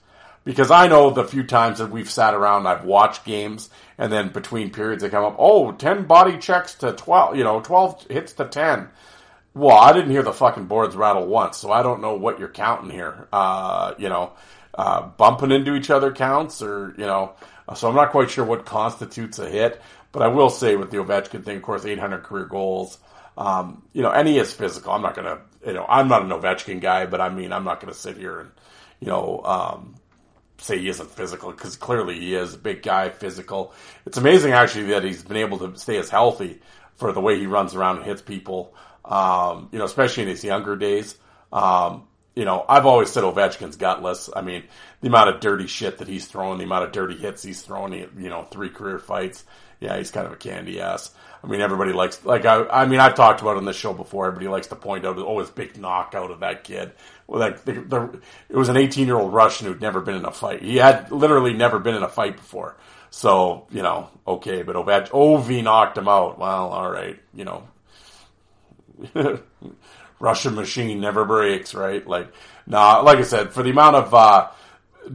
[0.45, 4.31] because I know the few times that we've sat around I've watched games and then
[4.31, 8.33] between periods they come up, oh, 10 body checks to 12, you know, 12 hits
[8.35, 8.89] to 10.
[9.59, 12.49] Well, I didn't hear the fucking boards rattle once, so I don't know what you're
[12.49, 13.27] counting here.
[13.33, 14.35] Uh, you know,
[14.73, 17.33] uh, bumping into each other counts or, you know,
[17.75, 20.99] so I'm not quite sure what constitutes a hit, but I will say with the
[20.99, 22.99] Ovechkin thing, of course, 800 career goals.
[23.37, 24.93] Um, you know, and he is physical.
[24.93, 27.81] I'm not to, you know, I'm not an Ovechkin guy, but I mean, I'm not
[27.81, 28.51] to sit here and,
[29.01, 29.97] you know, um,
[30.59, 33.75] say he isn't physical because clearly he is a big guy, physical.
[34.07, 36.61] It's amazing actually that he's been able to stay as healthy
[36.95, 38.73] for the way he runs around and hits people.
[39.09, 41.17] Um, you know, especially in his younger days.
[41.53, 42.05] Um,
[42.39, 44.31] you know, I've always said Ovechkin's gutless.
[44.37, 44.63] I mean,
[45.01, 47.93] the amount of dirty shit that he's throwing, the amount of dirty hits he's throwing,
[47.93, 49.45] you know, three career fights.
[49.81, 51.11] Yeah, he's kind of a candy ass.
[51.43, 54.27] I mean, everybody likes, like, I, I mean, I've talked about on this show before.
[54.27, 56.93] Everybody likes to point out, oh, his big knockout of that kid.
[57.27, 60.25] Well, like, the, the, it was an 18 year old Russian who'd never been in
[60.25, 60.63] a fight.
[60.63, 62.77] He had literally never been in a fight before.
[63.11, 66.39] So, you know, okay, but Ovech, Ovi knocked him out.
[66.39, 67.67] Well, alright, you know.
[70.21, 72.07] Russian machine never breaks, right?
[72.07, 72.33] Like,
[72.67, 74.49] nah, like I said, for the amount of, uh,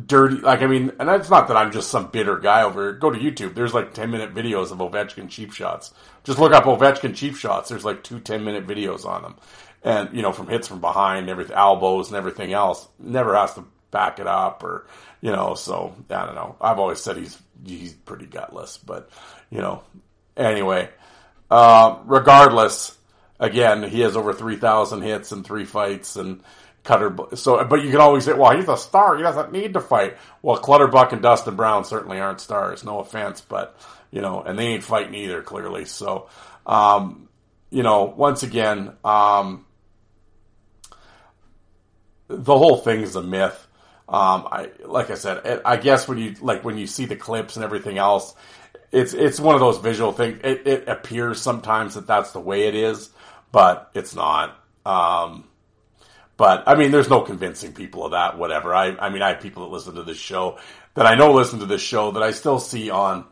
[0.05, 2.93] dirty, like, I mean, and it's not that I'm just some bitter guy over here.
[2.93, 3.53] Go to YouTube.
[3.53, 5.93] There's like 10 minute videos of Ovechkin cheap shots.
[6.23, 7.69] Just look up Ovechkin cheap shots.
[7.69, 9.35] There's like two 10 minute videos on them.
[9.83, 12.87] And, you know, from hits from behind, everything, elbows and everything else.
[12.99, 14.87] Never has to back it up or,
[15.21, 16.55] you know, so I don't know.
[16.59, 19.09] I've always said he's, he's pretty gutless, but,
[19.49, 19.83] you know,
[20.37, 20.89] anyway,
[21.51, 22.97] uh, regardless,
[23.39, 26.41] again, he has over 3,000 hits in three fights and
[26.83, 27.15] Cutter.
[27.35, 29.15] So, but you can always say, well, he's a star.
[29.15, 30.17] He doesn't need to fight.
[30.41, 32.83] Well, Clutterbuck and Dustin Brown certainly aren't stars.
[32.83, 33.77] No offense, but
[34.11, 35.85] you know, and they ain't fighting either, clearly.
[35.85, 36.27] So,
[36.65, 37.29] um,
[37.69, 39.65] you know, once again, um,
[42.27, 43.67] the whole thing is a myth.
[44.09, 47.55] Um, I, like I said, I guess when you, like, when you see the clips
[47.55, 48.35] and everything else,
[48.91, 50.41] it's, it's one of those visual things.
[50.43, 53.09] It, it appears sometimes that that's the way it is
[53.53, 54.59] but it's not.
[54.85, 55.45] Um,
[56.35, 58.37] but I mean, there's no convincing people of that.
[58.37, 58.75] Whatever.
[58.75, 60.57] I, I mean, I have people that listen to this show
[60.95, 63.25] that I know listen to this show that I still see on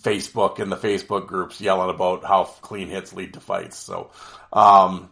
[0.00, 3.78] Facebook and the Facebook groups yelling about how clean hits lead to fights.
[3.78, 4.10] So,
[4.52, 5.08] um,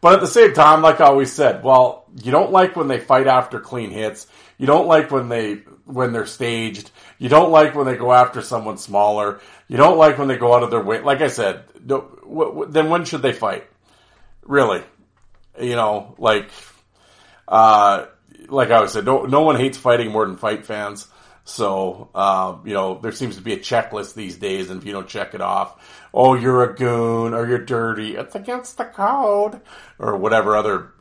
[0.00, 2.98] but at the same time, like I always said, well, you don't like when they
[2.98, 4.26] fight after clean hits.
[4.56, 6.90] You don't like when they when they're staged.
[7.18, 9.40] You don't like when they go after someone smaller.
[9.68, 11.00] You don't like when they go out of their way.
[11.00, 13.66] Like I said, then when should they fight?
[14.48, 14.82] Really,
[15.60, 16.50] you know, like,
[17.46, 18.06] uh,
[18.48, 21.06] like I was said, no, no one hates fighting more than fight fans.
[21.44, 24.92] So, uh, you know, there seems to be a checklist these days, and if you
[24.92, 29.60] don't check it off, oh, you're a goon, or you're dirty, it's against the code,
[29.98, 30.92] or whatever other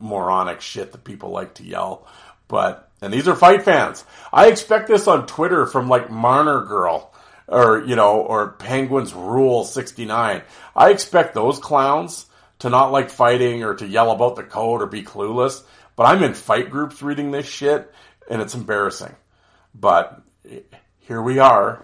[0.00, 2.08] moronic shit that people like to yell.
[2.48, 4.04] But, and these are fight fans.
[4.32, 7.14] I expect this on Twitter from like Marner Girl,
[7.46, 10.42] or, you know, or Penguins Rule 69.
[10.74, 12.26] I expect those clowns
[12.60, 15.62] to not like fighting or to yell about the code or be clueless.
[15.94, 17.92] But I'm in fight groups reading this shit,
[18.30, 19.14] and it's embarrassing.
[19.74, 20.22] But
[21.00, 21.82] here we are.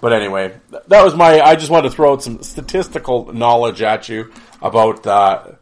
[0.00, 0.54] But anyway,
[0.88, 1.40] that was my.
[1.40, 5.52] I just wanted to throw out some statistical knowledge at you about uh,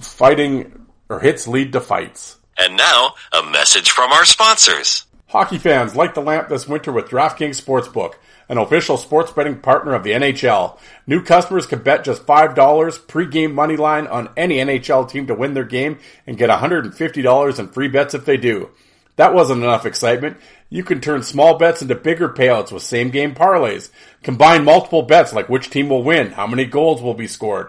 [0.00, 2.38] fighting or hits lead to fights.
[2.58, 5.06] And now, a message from our sponsors.
[5.26, 8.14] Hockey fans, light the lamp this winter with DraftKings Sportsbook
[8.50, 10.76] an official sports betting partner of the NHL.
[11.06, 15.54] New customers can bet just $5 pre-game money line on any NHL team to win
[15.54, 18.68] their game and get $150 in free bets if they do.
[19.14, 20.36] That wasn't enough excitement.
[20.68, 23.90] You can turn small bets into bigger payouts with same game parlays.
[24.24, 27.68] Combine multiple bets like which team will win, how many goals will be scored,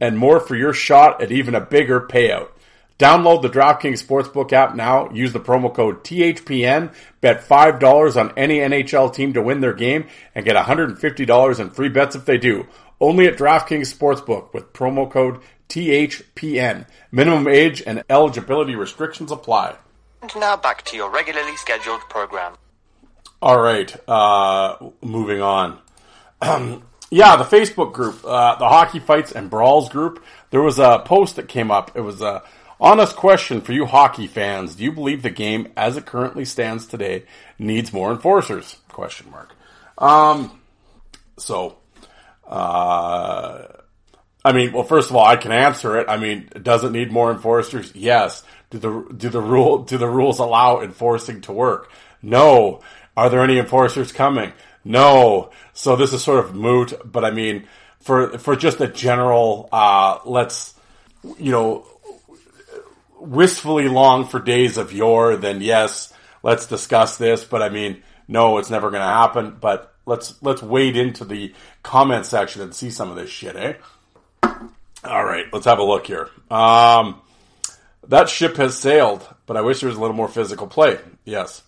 [0.00, 2.48] and more for your shot at even a bigger payout.
[2.98, 5.08] Download the DraftKings Sportsbook app now.
[5.10, 6.92] Use the promo code THPN.
[7.20, 11.88] Bet $5 on any NHL team to win their game and get $150 in free
[11.88, 12.66] bets if they do.
[13.00, 16.86] Only at DraftKings Sportsbook with promo code THPN.
[17.12, 19.76] Minimum age and eligibility restrictions apply.
[20.20, 22.54] And now back to your regularly scheduled program.
[23.40, 25.78] All right, uh, moving on.
[26.42, 30.24] yeah, the Facebook group, uh, the Hockey Fights and Brawls group.
[30.50, 31.92] There was a post that came up.
[31.94, 32.40] It was a uh,
[32.80, 36.86] Honest question for you hockey fans: Do you believe the game, as it currently stands
[36.86, 37.24] today,
[37.58, 38.76] needs more enforcers?
[38.88, 39.52] Question mark.
[39.98, 40.60] Um,
[41.36, 41.78] so,
[42.46, 43.64] uh,
[44.44, 46.08] I mean, well, first of all, I can answer it.
[46.08, 47.92] I mean, does it need more enforcers?
[47.94, 48.44] Yes.
[48.70, 51.90] Do the do the rule do the rules allow enforcing to work?
[52.22, 52.80] No.
[53.16, 54.52] Are there any enforcers coming?
[54.84, 55.50] No.
[55.72, 56.92] So this is sort of moot.
[57.04, 57.66] But I mean,
[58.00, 60.74] for for just a general, uh, let's
[61.38, 61.86] you know
[63.20, 66.12] wistfully long for days of yore, then yes,
[66.42, 67.44] let's discuss this.
[67.44, 69.56] But I mean, no, it's never going to happen.
[69.60, 73.74] But let's let's wade into the comment section and see some of this shit, eh?
[75.04, 76.28] All right, let's have a look here.
[76.50, 77.20] Um,
[78.08, 80.98] that ship has sailed, but I wish there was a little more physical play.
[81.24, 81.62] Yes.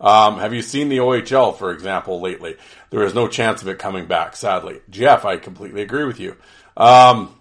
[0.00, 2.56] Um, have you seen the OHL, for example, lately?
[2.90, 4.80] There is no chance of it coming back, sadly.
[4.90, 6.36] Jeff, I completely agree with you.
[6.76, 7.34] Um,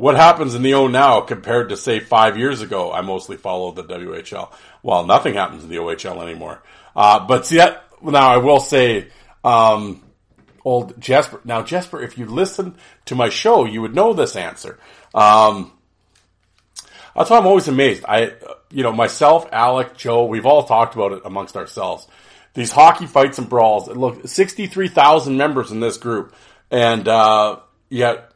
[0.00, 2.90] what happens in the O now compared to say five years ago?
[2.90, 4.50] I mostly followed the WHL.
[4.82, 6.62] Well, nothing happens in the OHL anymore.
[6.96, 9.08] Uh, but see that now I will say,
[9.44, 10.02] um,
[10.64, 11.42] old Jesper.
[11.44, 14.78] Now Jesper, if you listen to my show, you would know this answer.
[15.12, 15.70] Um,
[17.14, 18.02] that's why I'm always amazed.
[18.08, 18.32] I,
[18.70, 22.08] you know, myself, Alec, Joe, we've all talked about it amongst ourselves.
[22.54, 23.86] These hockey fights and brawls.
[23.86, 26.34] Look, 63,000 members in this group.
[26.70, 27.58] And, uh,
[27.90, 28.29] yet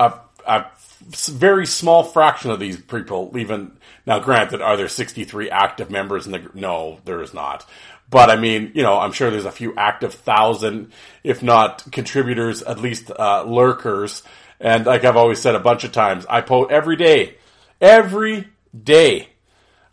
[0.00, 0.66] a, a
[1.08, 3.72] very small fraction of these people even,
[4.06, 6.50] now granted, are there 63 active members in the?
[6.54, 7.66] No, there is not.
[8.08, 10.92] But I mean, you know, I'm sure there's a few active thousand,
[11.22, 14.24] if not contributors, at least, uh, lurkers
[14.60, 17.36] and like I've always said a bunch of times, I post every day,
[17.80, 18.48] every
[18.84, 19.30] day,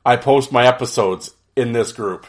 [0.05, 2.27] I post my episodes in this group.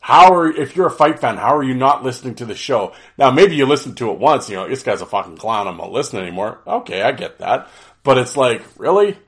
[0.00, 2.94] How are, if you're a fight fan, how are you not listening to the show?
[3.18, 5.76] Now, maybe you listen to it once, you know, this guy's a fucking clown, I'm
[5.76, 6.60] not listening anymore.
[6.66, 7.68] Okay, I get that.
[8.02, 9.18] But it's like, really?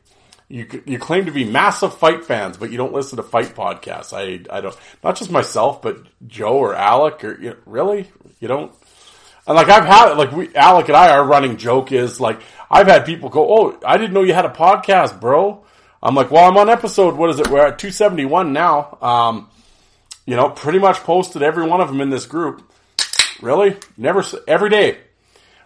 [0.48, 4.12] You, you claim to be massive fight fans, but you don't listen to fight podcasts.
[4.12, 8.10] I, I don't, not just myself, but Joe or Alec or, you know, really?
[8.40, 8.74] You don't?
[9.46, 12.86] And like I've had like we Alec and I our running joke is like I've
[12.86, 15.64] had people go, "Oh, I didn't know you had a podcast, bro."
[16.00, 17.48] I'm like, "Well, I'm on episode what is it?
[17.48, 19.50] We're at 271 now." Um,
[20.26, 22.70] you know, pretty much posted every one of them in this group.
[23.40, 23.76] Really?
[23.96, 24.98] Never every day.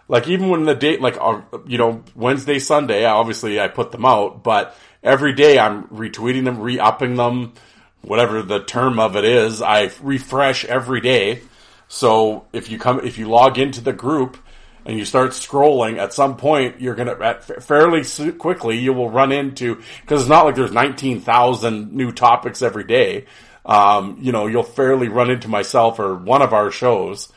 [0.07, 4.05] Like even when the date like uh, you know, Wednesday, Sunday, obviously I put them
[4.05, 7.53] out, but every day I'm retweeting them, re-upping them,
[8.01, 9.61] whatever the term of it is.
[9.61, 11.41] I refresh every day
[11.87, 14.37] so if you come, if you log into the group
[14.85, 18.03] and you start scrolling, at some point you're gonna, at fairly
[18.33, 22.83] quickly, you will run into because it's not like there's nineteen thousand new topics every
[22.83, 23.25] day.
[23.67, 27.31] Um, you know, you'll fairly run into myself or one of our shows.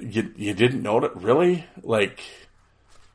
[0.00, 1.64] You you didn't know it really?
[1.82, 2.20] Like,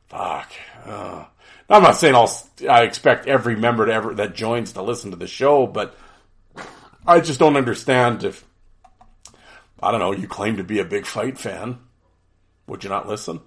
[0.08, 0.52] fuck.
[0.84, 1.24] Uh,
[1.70, 2.30] I'm not saying I'll.
[2.68, 5.96] I expect every member to ever that joins to listen to the show, but
[7.06, 8.44] I just don't understand if
[9.82, 11.78] I don't know, you claim to be a big fight fan.
[12.68, 13.40] Would you not listen?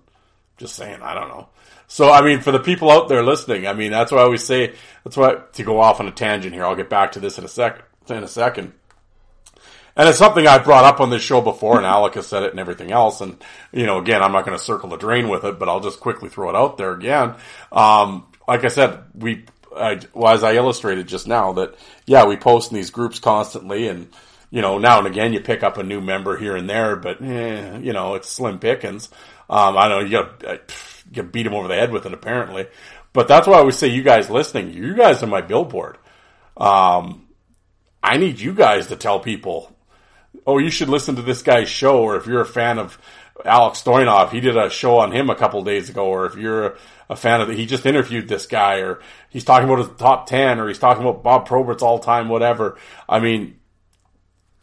[0.57, 1.49] Just saying, I don't know.
[1.87, 4.43] So, I mean, for the people out there listening, I mean, that's why I always
[4.43, 4.73] say,
[5.03, 7.45] that's why, to go off on a tangent here, I'll get back to this in
[7.45, 8.73] a sec, in a second.
[9.95, 12.51] And it's something I brought up on this show before, and Alec has said it
[12.51, 13.21] and everything else.
[13.21, 13.41] And,
[13.71, 16.01] you know, again, I'm not going to circle the drain with it, but I'll just
[16.01, 17.35] quickly throw it out there again.
[17.71, 21.75] Um, like I said, we, I, well, as I illustrated just now, that,
[22.05, 24.09] yeah, we post in these groups constantly, and,
[24.55, 27.21] you know, now and again you pick up a new member here and there, but
[27.21, 29.09] eh, you know, it's slim pickings.
[29.49, 30.71] Um, I know you got
[31.11, 32.67] you beat them over the head with it apparently,
[33.11, 35.97] but that's why I always say you guys listening, you guys are my billboard.
[36.55, 37.27] Um,
[38.01, 39.74] I need you guys to tell people,
[40.45, 42.99] oh, you should listen to this guy's show, or if you're a fan of
[43.43, 46.77] Alex Stoyanov, he did a show on him a couple days ago, or if you're
[47.09, 50.27] a, fan of it, he just interviewed this guy, or he's talking about his top
[50.27, 52.77] 10, or he's talking about Bob Probert's all time, whatever.
[53.09, 53.59] I mean,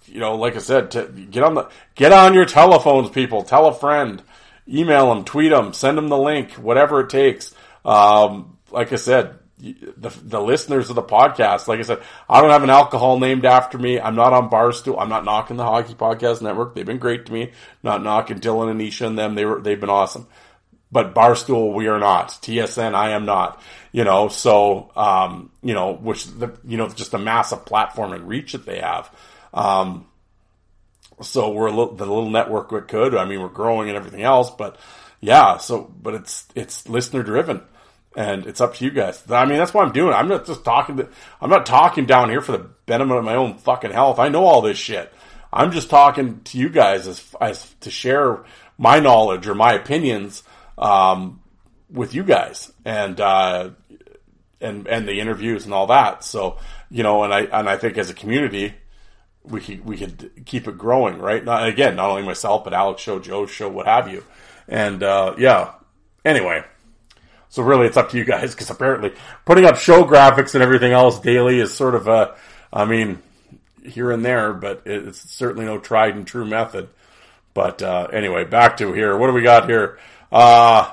[0.06, 0.90] you know, like I said,
[1.30, 3.42] get on the get on your telephones, people.
[3.42, 4.22] Tell a friend,
[4.68, 7.54] email them, tweet them, send them the link, whatever it takes.
[7.84, 12.50] Um, like I said, the the listeners of the podcast, like I said, I don't
[12.50, 14.00] have an alcohol named after me.
[14.00, 15.00] I'm not on Barstool.
[15.00, 16.74] I'm not knocking the Hockey Podcast Network.
[16.74, 17.52] They've been great to me.
[17.82, 19.34] Not knocking Dylan and Isha and them.
[19.34, 20.26] They were they've been awesome.
[20.90, 22.28] But Barstool, we are not.
[22.28, 23.62] TSN, I am not.
[23.92, 28.28] You know, so um, you know, which the you know, just a massive platform and
[28.28, 29.14] reach that they have.
[29.54, 30.06] Um,
[31.20, 33.14] so we're a little, the little network we could.
[33.14, 34.76] I mean, we're growing and everything else, but
[35.20, 35.58] yeah.
[35.58, 37.62] So, but it's it's listener driven,
[38.16, 39.22] and it's up to you guys.
[39.30, 40.12] I mean, that's what I'm doing.
[40.12, 40.98] I'm not just talking.
[40.98, 41.08] To,
[41.40, 44.18] I'm not talking down here for the benefit of my own fucking health.
[44.18, 45.12] I know all this shit.
[45.52, 48.44] I'm just talking to you guys as as to share
[48.78, 50.42] my knowledge or my opinions
[50.78, 51.40] um,
[51.90, 53.70] with you guys, and uh,
[54.60, 56.24] and and the interviews and all that.
[56.24, 56.58] So
[56.90, 58.74] you know, and I and I think as a community
[59.44, 61.44] we could we could keep it growing, right?
[61.44, 64.24] Not, again, not only myself, but Alex show, Joe show, what have you.
[64.68, 65.72] And uh, yeah.
[66.24, 66.64] Anyway,
[67.52, 69.12] so really, it's up to you guys because apparently
[69.44, 72.34] putting up show graphics and everything else daily is sort of a,
[72.72, 73.18] I mean,
[73.84, 76.88] here and there, but it's certainly no tried and true method.
[77.52, 79.18] But uh, anyway, back to here.
[79.18, 79.98] What do we got here?
[80.32, 80.92] Uh,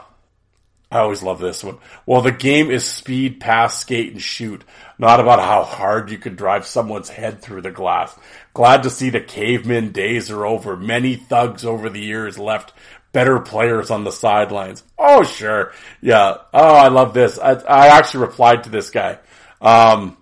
[0.92, 1.78] I always love this one.
[2.06, 4.66] Well, the game is speed, pass, skate, and shoot,
[4.98, 8.14] not about how hard you can drive someone's head through the glass.
[8.54, 10.76] Glad to see the caveman days are over.
[10.76, 12.74] Many thugs over the years left
[13.12, 14.84] better players on the sidelines.
[14.98, 15.74] Oh, sure.
[16.02, 16.38] Yeah.
[16.54, 17.38] Oh, I love this.
[17.40, 19.20] I, I actually replied to this guy.
[19.62, 20.18] Um,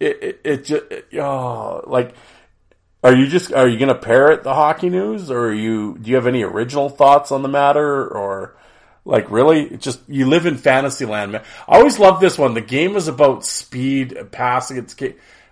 [0.00, 2.14] it, it, it just, it, oh, like,
[3.02, 6.16] are you just, are you going to parrot the hockey news or you, do you
[6.16, 8.56] have any original thoughts on the matter or,
[9.04, 11.42] Like really, just you live in fantasy land, man.
[11.66, 12.52] I always love this one.
[12.52, 14.76] The game is about speed, passing.
[14.76, 14.94] It's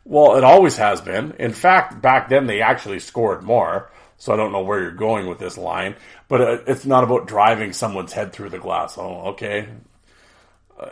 [0.05, 1.33] well, it always has been.
[1.39, 3.91] In fact, back then they actually scored more.
[4.19, 5.97] So I don't know where you're going with this line,
[6.29, 8.97] but uh, it's not about driving someone's head through the glass.
[8.97, 9.69] Oh, okay.
[10.79, 10.91] Uh,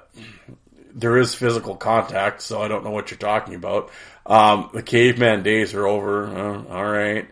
[0.94, 3.90] there is physical contact, so I don't know what you're talking about.
[4.26, 6.26] Um, the caveman days are over.
[6.26, 7.28] Uh, all right.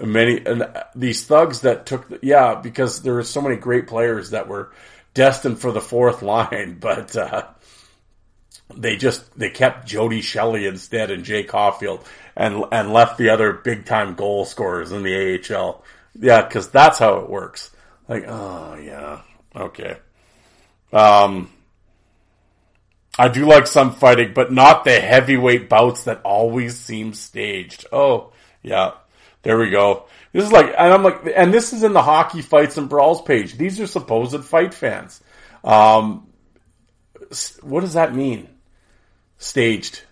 [0.00, 3.86] Many and uh, these thugs that took, the, yeah, because there were so many great
[3.86, 4.70] players that were
[5.14, 7.46] destined for the fourth line, but uh,
[8.74, 12.04] they just they kept Jody Shelley instead and Jay Caufield
[12.36, 15.82] and and left the other big time goal scorers in the AHL.
[16.18, 17.70] Yeah, because that's how it works.
[18.08, 19.22] Like, oh yeah,
[19.54, 19.96] okay.
[20.92, 21.50] Um,
[23.18, 27.86] I do like some fighting, but not the heavyweight bouts that always seem staged.
[27.90, 28.32] Oh
[28.62, 28.92] yeah,
[29.42, 30.06] there we go.
[30.32, 33.22] This is like, and I'm like, and this is in the hockey fights and brawls
[33.22, 33.56] page.
[33.56, 35.22] These are supposed fight fans.
[35.64, 36.26] Um,
[37.62, 38.48] what does that mean?
[39.38, 40.02] Staged.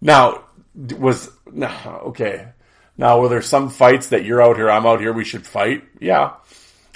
[0.00, 0.44] Now,
[0.74, 2.48] was okay.
[2.96, 5.84] Now, were there some fights that you're out here, I'm out here, we should fight?
[6.00, 6.34] Yeah.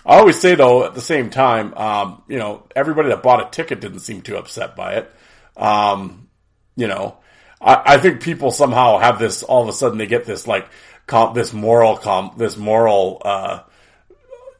[0.05, 3.51] I always say though, at the same time, um, you know, everybody that bought a
[3.51, 5.12] ticket didn't seem too upset by it.
[5.57, 6.29] Um,
[6.77, 7.16] you know,
[7.61, 10.68] I, I, think people somehow have this, all of a sudden they get this like,
[11.07, 13.61] comp, this moral comp, this moral, uh,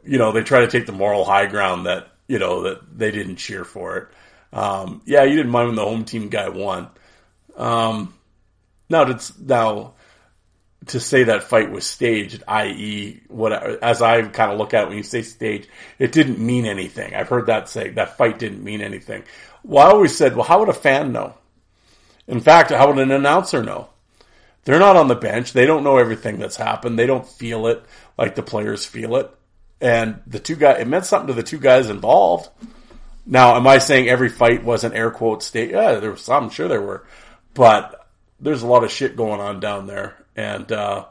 [0.05, 3.11] you know, they try to take the moral high ground that, you know, that they
[3.11, 4.09] didn't cheer for it.
[4.53, 6.89] Um, yeah, you didn't mind when the home team guy won.
[7.57, 8.15] Um,
[8.89, 9.95] now, to, now
[10.87, 14.89] to say that fight was staged, i.e., what as I kind of look at it,
[14.89, 15.69] when you say staged,
[15.99, 17.15] it didn't mean anything.
[17.15, 19.25] I've heard that say that fight didn't mean anything.
[19.65, 21.35] Well, I always said, well, how would a fan know?
[22.29, 23.89] In fact, how would an announcer know?
[24.65, 25.53] They're not on the bench.
[25.53, 26.99] They don't know everything that's happened.
[26.99, 27.85] They don't feel it
[28.19, 29.31] like the players feel it.
[29.81, 32.49] And the two guys, it meant something to the two guys involved.
[33.25, 35.71] Now, am I saying every fight was an air quote state?
[35.71, 37.07] Yeah, there was some, sure there were,
[37.55, 38.06] but
[38.41, 41.07] there's a lot of shit going on down there, and uh,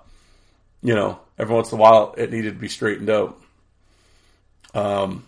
[0.81, 3.41] you know, every once in a while it needed to be straightened out.
[4.73, 5.25] Um,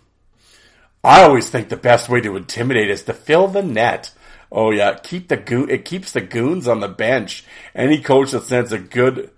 [1.03, 4.11] I always think the best way to intimidate is to fill the net.
[4.51, 5.69] Oh yeah, keep the goon.
[5.69, 7.43] It keeps the goons on the bench.
[7.73, 9.31] Any coach that sends a good,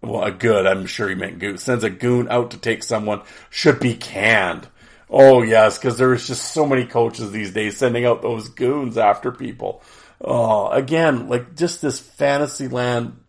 [0.00, 3.22] well, a good, I'm sure he meant goon, sends a goon out to take someone
[3.50, 4.68] should be canned.
[5.10, 9.32] Oh yes, because there's just so many coaches these days sending out those goons after
[9.32, 9.82] people.
[10.20, 13.20] Oh, again, like just this fantasy land.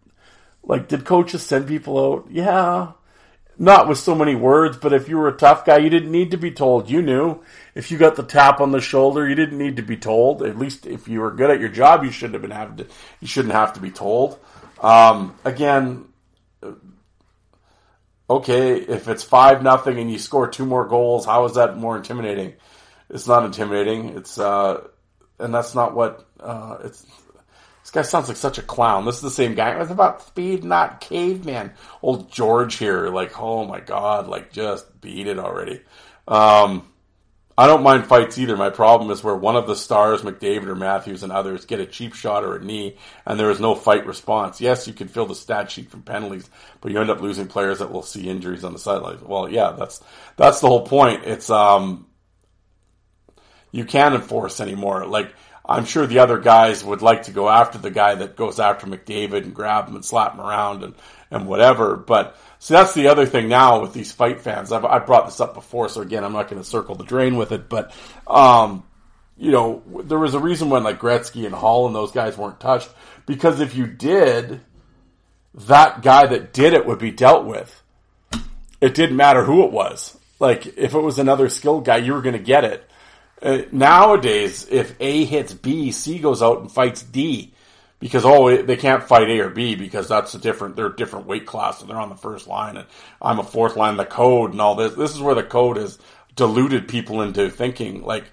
[0.63, 2.27] Like, did coaches send people out?
[2.31, 2.93] Yeah,
[3.57, 6.31] not with so many words, but if you were a tough guy, you didn't need
[6.31, 6.89] to be told.
[6.89, 7.41] You knew.
[7.73, 10.43] If you got the tap on the shoulder, you didn't need to be told.
[10.43, 12.87] At least if you were good at your job, you shouldn't have been having to.
[13.21, 14.39] You shouldn't have to be told.
[14.81, 16.05] Um, again,
[18.29, 21.95] okay, if it's five nothing and you score two more goals, how is that more
[21.95, 22.53] intimidating?
[23.09, 24.17] It's not intimidating.
[24.17, 24.87] It's uh,
[25.39, 27.05] and that's not what uh, it's.
[27.81, 29.05] This guy sounds like such a clown.
[29.05, 29.79] This is the same guy.
[29.79, 31.71] It's about speed, not caveman.
[32.01, 35.81] Old George here, like, oh my god, like just beat it already.
[36.27, 36.87] Um,
[37.57, 38.57] I don't mind fights either.
[38.57, 41.85] My problem is where one of the stars, McDavid or Matthews and others, get a
[41.85, 44.59] cheap shot or a knee, and there is no fight response.
[44.59, 46.49] Yes, you can fill the stat sheet from penalties,
[46.81, 49.21] but you end up losing players that will see injuries on the sidelines.
[49.21, 50.03] Well, yeah, that's
[50.35, 51.23] that's the whole point.
[51.23, 52.07] It's um,
[53.75, 55.05] you can't enforce anymore.
[55.05, 55.33] Like
[55.65, 58.87] I'm sure the other guys would like to go after the guy that goes after
[58.87, 60.95] McDavid and grab him and slap him around and
[61.31, 64.71] and whatever, but so that's the other thing now with these fight fans.
[64.71, 67.35] I've, I brought this up before, so again, I'm not going to circle the drain
[67.35, 67.93] with it, but,
[68.27, 68.83] um,
[69.37, 72.59] you know, there was a reason when like Gretzky and Hall and those guys weren't
[72.59, 72.89] touched
[73.25, 74.61] because if you did,
[75.53, 77.83] that guy that did it would be dealt with.
[78.79, 80.17] It didn't matter who it was.
[80.39, 82.89] Like if it was another skilled guy, you were going to get it.
[83.45, 87.53] Uh, nowadays, if A hits B, C goes out and fights D
[87.99, 91.27] because oh they can't fight A or B because that's a different they're a different
[91.27, 92.87] weight class and they're on the first line and
[93.21, 95.99] I'm a fourth line the code and all this this is where the code has
[96.35, 98.25] deluded people into thinking like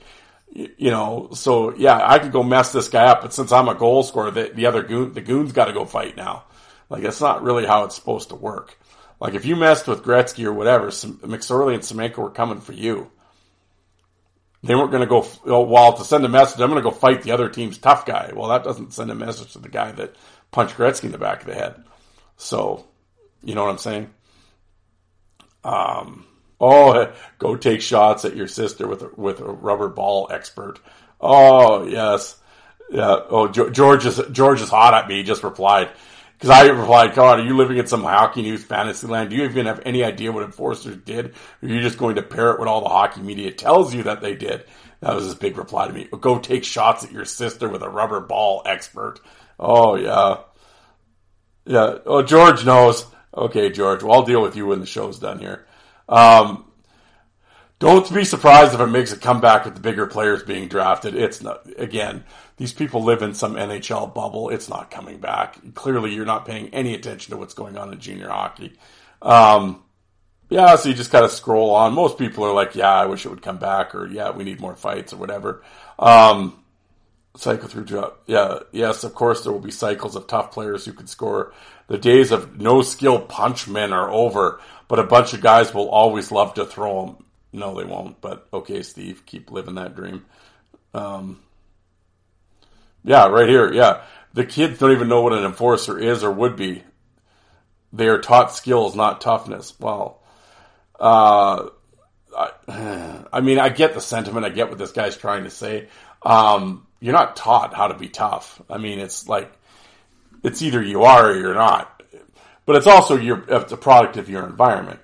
[0.50, 3.74] you know so yeah I could go mess this guy up but since I'm a
[3.74, 6.44] goal scorer the, the other goon the goon's got to go fight now.
[6.88, 8.78] Like that's not really how it's supposed to work.
[9.20, 13.10] Like if you messed with Gretzky or whatever McSorley and Semenko were coming for you
[14.62, 15.26] they weren't going to go,
[15.64, 18.32] well, to send a message, I'm going to go fight the other team's tough guy.
[18.34, 20.14] Well, that doesn't send a message to the guy that
[20.52, 21.82] punched Gretzky in the back of the head.
[22.36, 22.84] So,
[23.42, 24.10] you know what I'm saying?
[25.64, 26.26] Um,
[26.60, 30.78] oh, go take shots at your sister with a, with a rubber ball expert.
[31.20, 32.36] Oh, yes.
[32.90, 33.16] Yeah.
[33.30, 35.16] Oh, George is, George is hot at me.
[35.16, 35.90] He just replied.
[36.42, 39.30] Because I replied, God, are you living in some hockey news fantasy land?
[39.30, 41.26] Do you even have any idea what enforcers did?
[41.26, 41.32] Or
[41.62, 44.34] are you just going to parrot what all the hockey media tells you that they
[44.34, 44.64] did?
[45.02, 46.08] That was his big reply to me.
[46.20, 49.20] Go take shots at your sister with a rubber ball, expert.
[49.56, 50.38] Oh, yeah.
[51.64, 51.98] Yeah.
[52.06, 53.06] Oh, George knows.
[53.32, 54.02] Okay, George.
[54.02, 55.64] Well, I'll deal with you when the show's done here.
[56.08, 56.64] Um,
[57.82, 61.16] don't be surprised if it makes a comeback with the bigger players being drafted.
[61.16, 62.22] It's not, again,
[62.56, 64.50] these people live in some NHL bubble.
[64.50, 65.56] It's not coming back.
[65.74, 68.74] Clearly, you're not paying any attention to what's going on in junior hockey.
[69.20, 69.82] Um,
[70.48, 71.92] yeah, so you just kind of scroll on.
[71.92, 74.60] Most people are like, yeah, I wish it would come back, or yeah, we need
[74.60, 75.64] more fights, or whatever.
[75.98, 76.62] Um,
[77.34, 81.08] cycle through, yeah, yes, of course, there will be cycles of tough players who can
[81.08, 81.52] score.
[81.88, 85.88] The days of no skill punch men are over, but a bunch of guys will
[85.88, 87.24] always love to throw them.
[87.52, 90.24] No, they won't, but okay, Steve, keep living that dream.
[90.94, 91.38] Um,
[93.04, 93.72] yeah, right here.
[93.72, 94.02] Yeah.
[94.34, 96.82] The kids don't even know what an enforcer is or would be.
[97.92, 99.78] They are taught skills, not toughness.
[99.78, 100.22] Well,
[100.98, 101.68] uh,
[102.36, 104.46] I, I mean, I get the sentiment.
[104.46, 105.88] I get what this guy's trying to say.
[106.22, 108.62] Um, you're not taught how to be tough.
[108.70, 109.52] I mean, it's like,
[110.42, 112.02] it's either you are or you're not.
[112.64, 115.00] But it's also your, it's a product of your environment.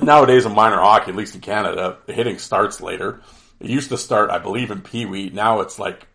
[0.00, 3.20] Nowadays in minor hockey, at least in Canada, the hitting starts later.
[3.60, 5.30] It used to start, I believe, in Pee Wee.
[5.30, 6.06] Now it's like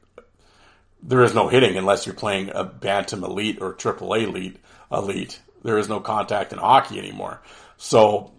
[1.03, 4.59] there is no hitting unless you're playing a Bantam Elite or AAA Elite.
[4.91, 5.39] Elite.
[5.63, 7.41] There is no contact in hockey anymore.
[7.77, 8.31] So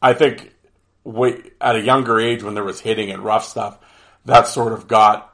[0.00, 0.54] I think
[1.60, 3.78] at a younger age when there was hitting and rough stuff,
[4.24, 5.26] that sort of got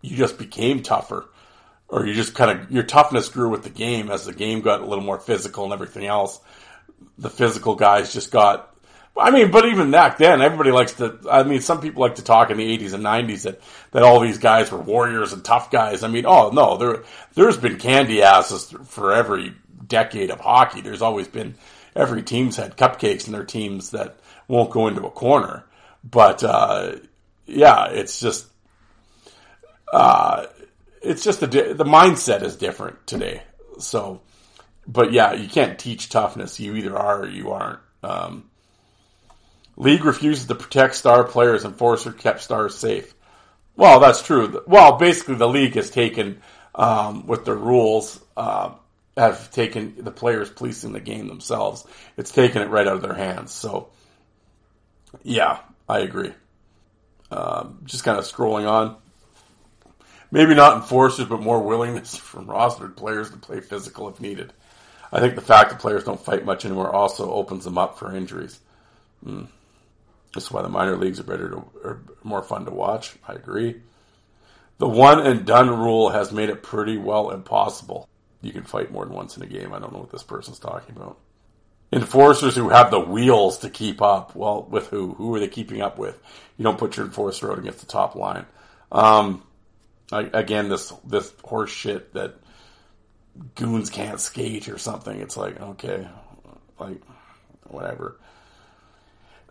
[0.00, 1.28] you just became tougher,
[1.88, 4.82] or you just kind of your toughness grew with the game as the game got
[4.82, 6.40] a little more physical and everything else.
[7.18, 8.74] The physical guys just got
[9.16, 11.18] I mean, but even back then, everybody likes to.
[11.30, 13.60] I mean, some people like to talk in the '80s and '90s that
[13.92, 16.02] that all these guys were warriors and tough guys.
[16.02, 19.54] I mean, oh no, there there's been candy asses for every
[19.86, 20.80] decade of hockey.
[20.80, 21.54] There's always been
[21.94, 24.16] every team's had cupcakes in their teams that
[24.48, 25.64] won't go into a corner.
[26.02, 26.96] But uh,
[27.46, 28.46] yeah, it's just
[29.92, 30.46] uh,
[31.02, 33.44] it's just the the mindset is different today.
[33.78, 34.22] So,
[34.86, 36.60] but yeah, you can't teach toughness.
[36.60, 37.80] You either are or you aren't.
[38.02, 38.50] Um,
[39.76, 41.64] League refuses to protect star players.
[41.64, 43.14] Enforcer kept stars safe.
[43.76, 44.62] Well, that's true.
[44.66, 46.40] Well, basically, the league has taken,
[46.74, 48.74] um, with their rules, uh,
[49.16, 51.84] have taken the players policing the game themselves.
[52.16, 53.52] It's taken it right out of their hands.
[53.52, 53.88] So,
[55.22, 55.58] yeah,
[55.88, 56.32] I agree.
[57.30, 58.96] Um, just kind of scrolling on.
[60.30, 64.52] Maybe not enforcers, but more willingness from rostered players to play physical if needed.
[65.14, 68.14] I think the fact that players don't fight much anymore also opens them up for
[68.14, 68.58] injuries.
[69.24, 69.46] Mm.
[70.34, 73.14] That's why the minor leagues are better to, are more fun to watch.
[73.26, 73.80] I agree.
[74.78, 78.08] The one and done rule has made it pretty well impossible.
[78.42, 79.72] You can fight more than once in a game.
[79.72, 81.16] I don't know what this person's talking about.
[81.92, 84.34] Enforcers who have the wheels to keep up.
[84.34, 85.14] Well, with who?
[85.14, 86.20] Who are they keeping up with?
[86.58, 88.46] You don't put your enforcer out against the top line.
[88.90, 89.44] Um,
[90.10, 92.34] I, again, this this horse shit that
[93.54, 95.20] goons can't skate or something.
[95.20, 96.08] It's like okay,
[96.78, 97.00] like
[97.64, 98.18] whatever.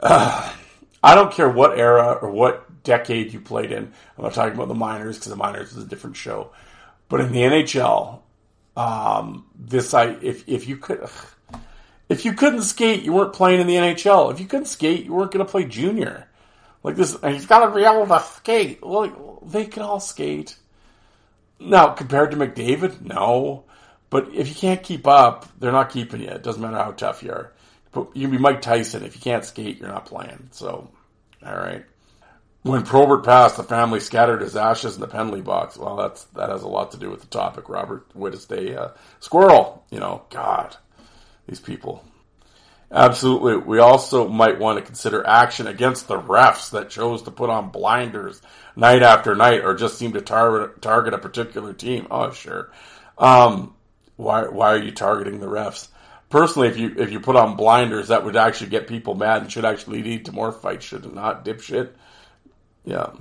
[0.01, 0.53] Uh,
[1.03, 3.91] I don't care what era or what decade you played in.
[4.17, 6.51] I'm not talking about the minors because the minors is a different show.
[7.09, 8.21] But in the NHL,
[8.77, 11.07] um, this I if if you could
[12.09, 14.31] if you couldn't skate, you weren't playing in the NHL.
[14.31, 16.27] If you couldn't skate, you weren't going to play junior.
[16.83, 18.85] Like this, he's got to be able to skate.
[18.85, 20.57] Well, they can all skate.
[21.59, 23.63] Now, compared to McDavid, no.
[24.13, 26.27] But if you can't keep up, they're not keeping you.
[26.27, 27.51] It doesn't matter how tough you are.
[27.91, 29.03] But you can be Mike Tyson.
[29.03, 30.49] If you can't skate, you're not playing.
[30.51, 30.87] So,
[31.43, 31.83] all right.
[32.61, 35.77] When Probert passed, the family scattered his ashes in the penalty box.
[35.77, 37.69] Well, that's that has a lot to do with the topic.
[37.69, 38.89] Robert Way to stay uh,
[39.19, 39.83] squirrel.
[39.89, 40.77] You know, God,
[41.47, 42.05] these people.
[42.91, 43.57] Absolutely.
[43.57, 47.71] We also might want to consider action against the refs that chose to put on
[47.71, 48.43] blinders
[48.75, 52.05] night after night or just seem to tar- target a particular team.
[52.11, 52.71] Oh, sure.
[53.17, 53.73] Um,
[54.23, 55.87] why, why are you targeting the refs?
[56.33, 59.51] personally, if you if you put on blinders, that would actually get people mad and
[59.51, 61.91] should actually lead to more fights, should it not, dipshit?
[62.83, 63.11] Yeah.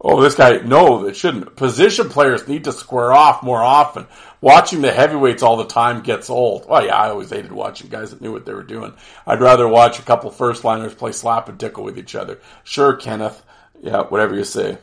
[0.00, 1.56] Oh, this guy, no, it shouldn't.
[1.56, 4.06] Position players need to square off more often.
[4.40, 6.64] Watching the heavyweights all the time gets old.
[6.68, 8.94] Oh yeah, I always hated watching guys that knew what they were doing.
[9.26, 12.40] I'd rather watch a couple first liners play slap and tickle with each other.
[12.64, 13.42] Sure, Kenneth.
[13.82, 14.78] Yeah, whatever you say.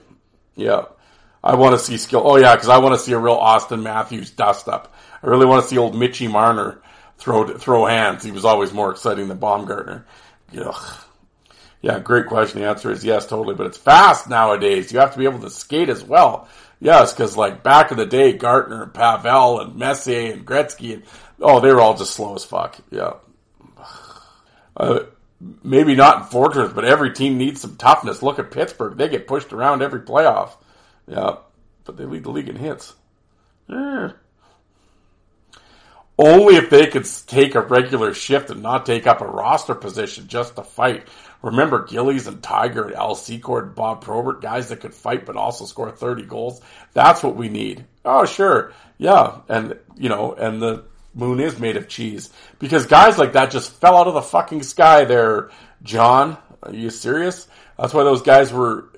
[0.55, 0.85] Yeah.
[1.45, 2.23] I want to see skill.
[2.25, 4.95] Oh yeah, because I want to see a real Auston Matthews dust up.
[5.21, 6.81] I really want to see old Mitchy Marner
[7.19, 8.23] throw throw hands.
[8.23, 10.07] He was always more exciting than Baumgartner.
[10.59, 11.01] Ugh.
[11.81, 12.61] Yeah, great question.
[12.61, 13.53] The answer is yes, totally.
[13.53, 14.91] But it's fast nowadays.
[14.91, 16.47] You have to be able to skate as well.
[16.79, 21.03] Yes, because like back in the day, Gartner and Pavel and Messier and Gretzky and
[21.39, 22.77] oh, they were all just slow as fuck.
[22.89, 23.13] Yeah.
[24.75, 25.01] Uh,
[25.63, 28.23] maybe not in Fortress, but every team needs some toughness.
[28.23, 30.53] Look at Pittsburgh; they get pushed around every playoff.
[31.07, 31.37] Yeah,
[31.83, 32.93] but they lead the league in hits.
[33.69, 34.09] Eh.
[36.17, 40.27] Only if they could take a regular shift and not take up a roster position
[40.27, 41.07] just to fight.
[41.41, 45.35] Remember Gillies and Tiger and Al Secord and Bob Probert, guys that could fight but
[45.35, 46.61] also score 30 goals.
[46.93, 47.85] That's what we need.
[48.05, 48.71] Oh, sure.
[48.97, 49.41] Yeah.
[49.49, 53.71] And, you know, and the moon is made of cheese because guys like that just
[53.73, 55.51] fell out of the fucking sky there.
[55.83, 57.47] John, are you serious?
[57.77, 58.89] That's why those guys were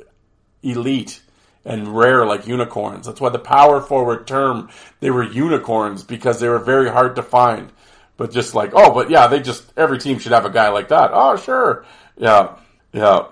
[0.61, 1.21] elite
[1.67, 3.05] and rare like unicorns.
[3.05, 4.69] That's why the power forward term,
[5.01, 7.71] they were unicorns because they were very hard to find.
[8.15, 10.87] But just like, oh, but yeah, they just, every team should have a guy like
[10.87, 11.11] that.
[11.13, 11.85] Oh, sure.
[12.15, 12.55] Yeah.
[12.93, 13.27] Yeah.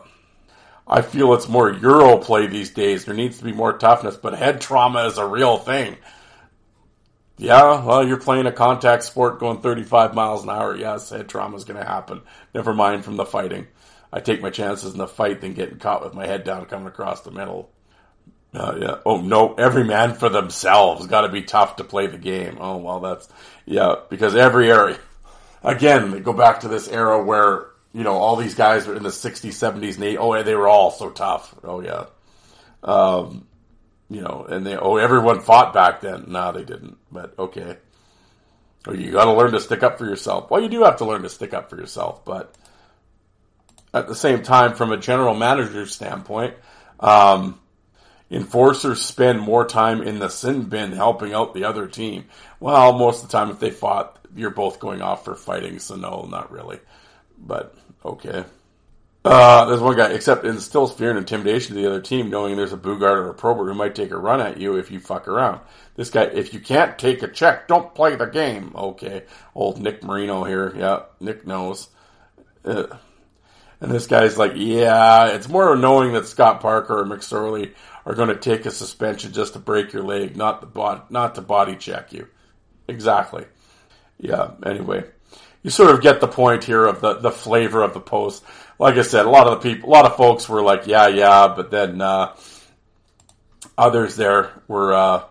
[0.85, 3.05] I feel it's more Euro play these days.
[3.05, 5.95] There needs to be more toughness, but head trauma is a real thing.
[7.37, 10.75] Yeah, well, you're playing a contact sport going 35 miles an hour.
[10.75, 12.21] Yes, head trauma is going to happen.
[12.53, 13.67] Never mind from the fighting.
[14.13, 16.87] I take my chances in the fight than getting caught with my head down coming
[16.87, 17.71] across the middle.
[18.55, 18.97] Uh, yeah.
[19.05, 21.07] Oh no, every man for themselves.
[21.07, 22.57] Got to be tough to play the game.
[22.59, 23.27] Oh well, that's
[23.65, 23.95] yeah.
[24.09, 24.97] Because every area,
[25.63, 29.03] again, they go back to this era where you know all these guys were in
[29.03, 30.17] the '60s, '70s, and 80s.
[30.19, 31.53] Oh, they were all so tough.
[31.63, 32.05] Oh yeah.
[32.83, 33.47] Um,
[34.09, 36.25] you know, and they oh everyone fought back then.
[36.27, 36.97] No, they didn't.
[37.11, 37.77] But okay.
[38.87, 40.51] Oh, you got to learn to stick up for yourself.
[40.51, 42.55] Well, you do have to learn to stick up for yourself, but
[43.93, 46.53] at the same time, from a general manager's standpoint.
[46.99, 47.59] Um,
[48.29, 52.25] enforcers spend more time in the sin bin helping out the other team.
[52.59, 55.95] Well, most of the time, if they fought, you're both going off for fighting, so
[55.95, 56.79] no, not really.
[57.37, 58.45] But okay.
[59.23, 62.73] Uh, there's one guy, except instills fear and intimidation to the other team, knowing there's
[62.73, 65.27] a Boogaard or a Probert who might take a run at you if you fuck
[65.27, 65.61] around.
[65.95, 68.73] This guy, if you can't take a check, don't play the game.
[68.75, 69.23] Okay.
[69.55, 70.71] Old Nick Marino here.
[70.77, 71.87] Yeah, Nick knows.
[72.63, 72.85] Uh,
[73.81, 77.73] and this guy's like, yeah, it's more knowing that Scott Parker or McSorley
[78.05, 81.35] are going to take a suspension just to break your leg, not the bod- not
[81.35, 82.27] to body check you.
[82.87, 83.45] Exactly.
[84.19, 84.51] Yeah.
[84.65, 85.03] Anyway,
[85.63, 88.43] you sort of get the point here of the the flavor of the post.
[88.77, 91.07] Like I said, a lot of the people, a lot of folks were like, yeah,
[91.07, 92.35] yeah, but then uh,
[93.77, 95.23] others there were, uh,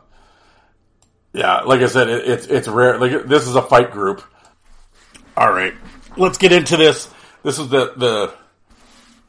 [1.34, 2.98] yeah, like I said, it, it's it's rare.
[2.98, 4.24] Like this is a fight group.
[5.36, 5.74] All right,
[6.16, 7.08] let's get into this.
[7.44, 8.34] This is the the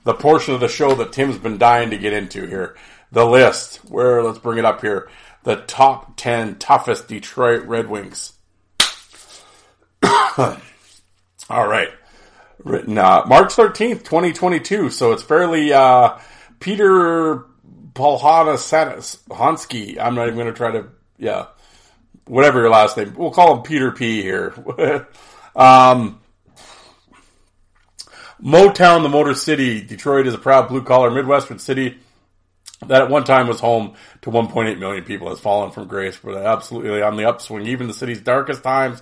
[0.06, 2.76] the portion of the show that Tim's been dying to get into here
[3.16, 3.78] the list.
[3.90, 5.10] Where let's bring it up here.
[5.44, 8.34] The top ten toughest Detroit Red Wings.
[10.38, 10.58] All
[11.50, 11.90] right.
[12.64, 14.90] Written uh, March thirteenth, twenty twenty two.
[14.90, 16.20] So it's fairly uh,
[16.60, 17.46] Peter
[17.94, 18.58] Polhana
[19.30, 19.98] Hansky.
[19.98, 21.48] I'm not even going to try to yeah,
[22.26, 23.16] whatever your last name.
[23.16, 24.54] We'll call him Peter P here.
[25.56, 26.20] um,
[28.44, 29.80] Motown, the Motor City.
[29.82, 32.00] Detroit is a proud blue collar Midwestern city
[32.88, 36.36] that at one time was home to 1.8 million people has fallen from grace, but
[36.38, 37.68] absolutely on the upswing.
[37.68, 39.02] Even the city's darkest times,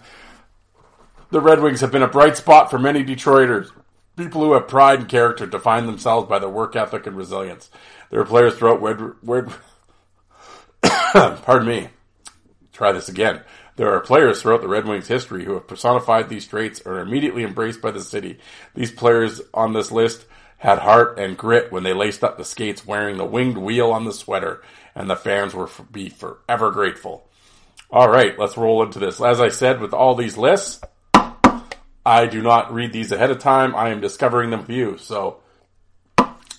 [1.31, 3.71] the Red Wings have been a bright spot for many Detroiters.
[4.15, 7.71] People who have pride and character define themselves by their work ethic and resilience.
[8.11, 9.51] There are players throughout Red, Red
[11.13, 11.89] pardon me.
[12.71, 13.41] Try this again.
[13.75, 16.99] There are players throughout the Red Wings history who have personified these traits and are
[16.99, 18.38] immediately embraced by the city.
[18.75, 20.25] These players on this list
[20.64, 24.05] had heart and grit when they laced up the skates wearing the winged wheel on
[24.05, 24.64] the sweater,
[24.95, 27.28] and the fans were be forever grateful.
[27.91, 29.20] All right, let's roll into this.
[29.20, 30.80] As I said, with all these lists,
[32.05, 33.76] I do not read these ahead of time.
[33.76, 34.97] I am discovering them for you.
[34.99, 35.41] So,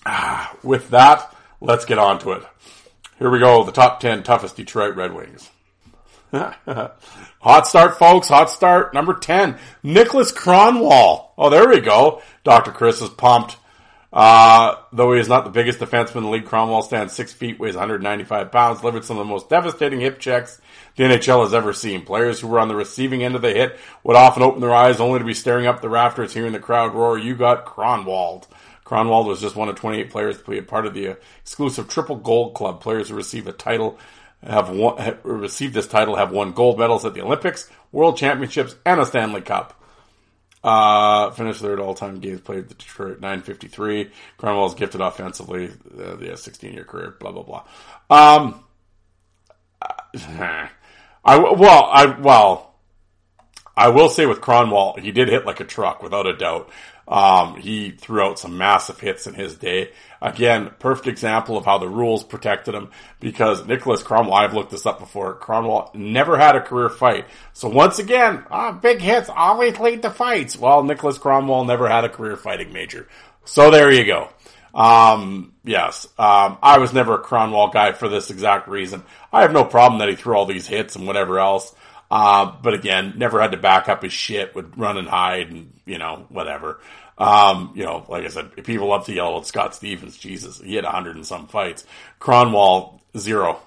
[0.05, 2.42] ah, with that, let's get on to it.
[3.18, 3.64] Here we go.
[3.64, 5.48] The top 10 toughest Detroit Red Wings.
[6.30, 8.28] Hot start, folks.
[8.28, 8.92] Hot start.
[8.92, 11.30] Number 10, Nicholas Kronwall.
[11.38, 12.20] Oh, there we go.
[12.44, 12.70] Dr.
[12.70, 13.57] Chris is pumped.
[14.14, 17.58] Uh, though he is not the biggest defenseman in the league, Kronwall stands six feet,
[17.58, 20.60] weighs 195 pounds, delivered some of the most devastating hip checks
[20.94, 22.02] the NHL has ever seen.
[22.02, 25.00] Players who were on the receiving end of the hit would often open their eyes
[25.00, 28.44] only to be staring up the rafters, hearing the crowd roar, "You got Kronwalled."
[28.86, 32.16] Kronwall was just one of 28 players to be a part of the exclusive Triple
[32.16, 32.80] Gold Club.
[32.80, 33.98] Players who receive a title
[34.46, 38.76] have, won, have received this title have won gold medals at the Olympics, World Championships,
[38.84, 39.80] and a Stanley Cup.
[40.64, 44.10] Uh, finished third all time games played the Detroit 953.
[44.38, 45.70] Kronwall is gifted offensively.
[45.98, 47.64] Uh, yeah, 16 year career, blah, blah, blah.
[48.08, 48.64] Um,
[51.26, 52.74] I, well, I, well,
[53.76, 56.70] I will say with Kronwall, he did hit like a truck without a doubt.
[57.07, 59.90] Um, he threw out some massive hits in his day.
[60.22, 62.90] Again, perfect example of how the rules protected him
[63.20, 67.26] because Nicholas Kronwall, I've looked this up before, Kronwall never had a career fight.
[67.52, 70.57] So once again, uh, big hits always lead to fights.
[70.57, 73.07] Well, Nicholas Kronwall never had a career fighting major.
[73.44, 74.30] So there you go.
[74.74, 79.02] Um, yes, um, I was never a Kronwall guy for this exact reason.
[79.32, 81.74] I have no problem that he threw all these hits and whatever else.
[82.14, 85.72] Uh, but again, never had to back up his shit, would run and hide and,
[85.84, 86.78] you know, whatever.
[87.18, 90.16] Um, you know, like I said, people love to yell at Scott Stevens.
[90.16, 91.84] Jesus, he had a hundred and some fights.
[92.20, 93.60] Kronwall, zero.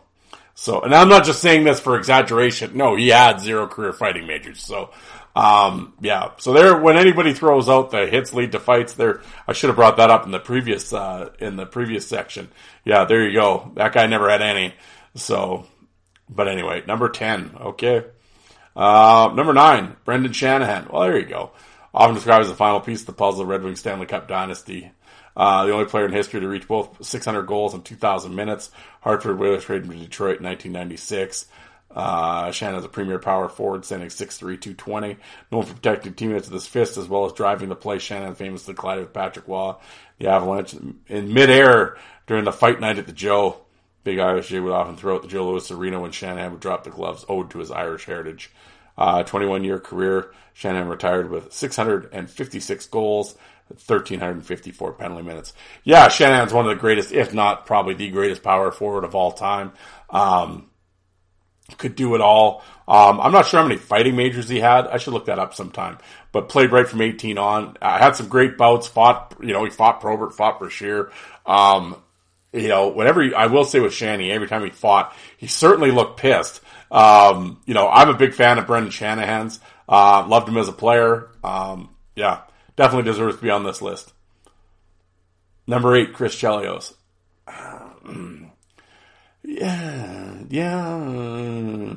[0.56, 2.78] So, and I'm not just saying this for exaggeration.
[2.78, 4.62] No, he had zero career fighting majors.
[4.62, 4.92] So,
[5.36, 6.32] um, yeah.
[6.38, 9.76] So there, when anybody throws out the hits lead to fights, there, I should have
[9.76, 12.48] brought that up in the previous, uh, in the previous section.
[12.86, 13.74] Yeah, there you go.
[13.76, 14.74] That guy never had any.
[15.16, 15.66] So,
[16.30, 17.58] but anyway, number 10.
[17.60, 18.06] Okay.
[18.78, 20.88] Uh, number nine, Brendan Shanahan.
[20.92, 21.52] Well, there you go.
[21.96, 24.92] Often described as the final piece of the puzzle of Red Wing Stanley Cup dynasty.
[25.36, 28.70] Uh, the only player in history to reach both 600 goals in 2,000 minutes.
[29.02, 31.48] Hartford Whalers traded to Detroit in 1996.
[31.90, 35.18] Uh, Shanahan is a premier power forward, standing 6'3", 220.
[35.52, 37.98] Known for protecting teammates with his fist as well as driving the play.
[37.98, 39.74] Shanahan famously collided with Patrick Roy,
[40.20, 40.76] the Avalanche,
[41.08, 41.98] in midair
[42.28, 43.62] during the fight night at the Joe.
[44.04, 46.84] Big Irish Jay would often throw out the Joe Louis Arena when Shanahan would drop
[46.84, 48.52] the gloves, owed to his Irish heritage.
[48.98, 53.36] Uh, 21 year career, Shanahan retired with 656 goals,
[53.68, 55.54] 1,354 penalty minutes.
[55.84, 59.32] Yeah, Shanahan's one of the greatest, if not probably the greatest power forward of all
[59.32, 59.74] time.
[60.10, 60.70] Um,
[61.78, 62.64] could do it all.
[62.88, 64.88] Um, I'm not sure how many fighting majors he had.
[64.88, 65.98] I should look that up sometime.
[66.32, 67.78] But played right from 18 on.
[67.82, 68.88] I had some great bouts.
[68.88, 71.12] Fought, you know, he fought Probert, fought Brashear.
[71.46, 72.02] Um,
[72.54, 75.92] you know, whenever he, I will say with Shanny, every time he fought, he certainly
[75.92, 76.62] looked pissed.
[76.92, 79.60] Um, you know, I'm a big fan of Brendan Shanahan's.
[79.90, 81.30] Uh, loved him as a player.
[81.44, 82.42] Um, yeah,
[82.76, 84.14] definitely deserves to be on this list.
[85.66, 86.94] Number eight, Chris Chelios.
[89.44, 91.94] yeah, yeah.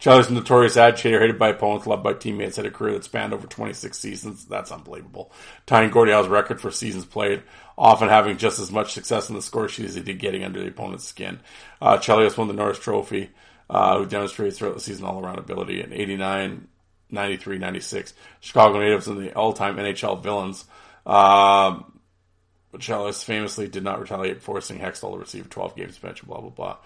[0.00, 3.46] Chelios, notorious agitator, hated by opponents, loved by teammates, had a career that spanned over
[3.46, 4.44] 26 seasons.
[4.44, 5.32] That's unbelievable.
[5.64, 7.42] Tying Gordie Howe's record for seasons played,
[7.78, 10.60] often having just as much success in the score sheet as he did getting under
[10.60, 11.40] the opponent's skin.
[11.80, 13.30] Uh, Chelios won the Norris Trophy
[13.70, 16.68] uh, who demonstrated throughout the season all around ability in 89,
[17.10, 18.14] 93, 96.
[18.40, 20.64] Chicago natives and the all time NHL villains.
[21.06, 22.00] Um,
[22.72, 26.76] but Chelios famously did not retaliate, forcing Hextall to receive 12 game suspension, blah, blah,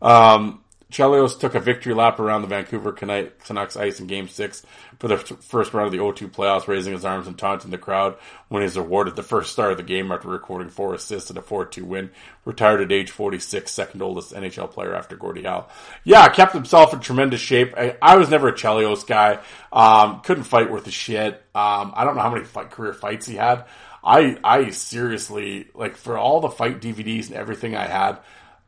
[0.00, 0.34] blah.
[0.34, 4.62] Um, Chelios took a victory lap around the Vancouver Canucks ice in Game 6
[4.98, 8.16] for the first round of the O2 playoffs, raising his arms and taunting the crowd
[8.48, 11.36] when he was awarded the first star of the game after recording four assists in
[11.36, 12.10] a 4-2 win.
[12.46, 15.68] Retired at age 46, second oldest NHL player after Gordie Howe.
[16.04, 17.74] Yeah, kept himself in tremendous shape.
[17.76, 19.40] I, I was never a Chelios guy.
[19.70, 21.34] Um, couldn't fight worth a shit.
[21.54, 23.66] Um, I don't know how many fight, career fights he had.
[24.02, 28.20] I, I seriously, like, for all the fight DVDs and everything I had,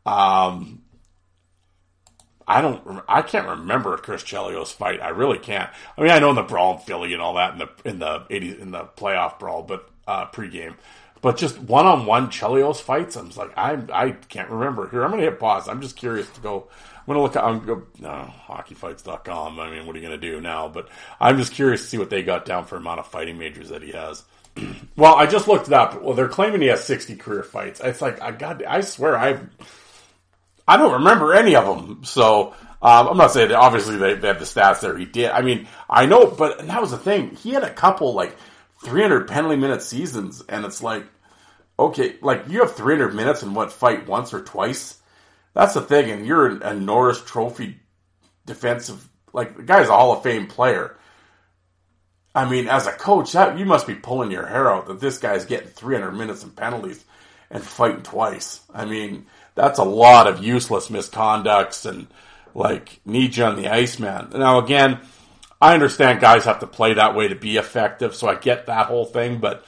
[0.05, 0.83] um,
[2.51, 5.01] I don't, I can't remember Chris Chelios fight.
[5.01, 5.70] I really can't.
[5.96, 7.98] I mean, I know in the brawl in Philly and all that in the in
[8.01, 10.74] the 80, in the playoff brawl, but uh, pregame.
[11.22, 14.88] But just one on one Chelios fights, I'm like, I I can't remember.
[14.88, 15.68] Here, I'm gonna hit pause.
[15.68, 16.66] I'm just curious to go.
[16.96, 17.36] I'm gonna look.
[17.36, 19.61] I'm go no hockeyfights.com.
[19.61, 20.66] I mean, what are you gonna do now?
[20.66, 20.88] But
[21.20, 23.82] I'm just curious to see what they got down for amount of fighting majors that
[23.82, 24.24] he has.
[24.96, 26.03] well, I just looked it up.
[26.03, 27.80] Well, they're claiming he has 60 career fights.
[27.80, 28.66] It's like I got.
[28.66, 29.46] I swear I've
[30.71, 32.05] I don't remember any of them.
[32.05, 34.97] So um, I'm not saying that obviously they, they have the stats there.
[34.97, 35.29] He did.
[35.31, 37.35] I mean, I know, but that was the thing.
[37.35, 38.37] He had a couple like
[38.85, 41.05] 300 penalty minute seasons, and it's like,
[41.77, 44.99] okay, like you have 300 minutes in what fight once or twice.
[45.55, 47.81] That's the thing, and you're a Norris Trophy
[48.47, 49.09] defensive.
[49.33, 50.97] Like the guy's a Hall of Fame player.
[52.33, 55.18] I mean, as a coach, that you must be pulling your hair out that this
[55.18, 57.05] guy's getting 300 minutes and penalties
[57.51, 58.61] and fighting twice.
[58.73, 62.07] I mean, that's a lot of useless misconducts and
[62.55, 64.30] like need you on the ice, man.
[64.32, 65.01] Now again,
[65.61, 68.86] I understand guys have to play that way to be effective, so I get that
[68.86, 69.64] whole thing, but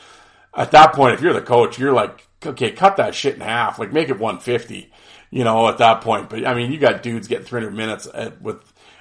[0.54, 3.78] at that point, if you're the coach, you're like, okay, cut that shit in half,
[3.78, 4.90] like make it 150,
[5.30, 6.30] you know, at that point.
[6.30, 8.60] But I mean, you got dudes getting 300 minutes at, with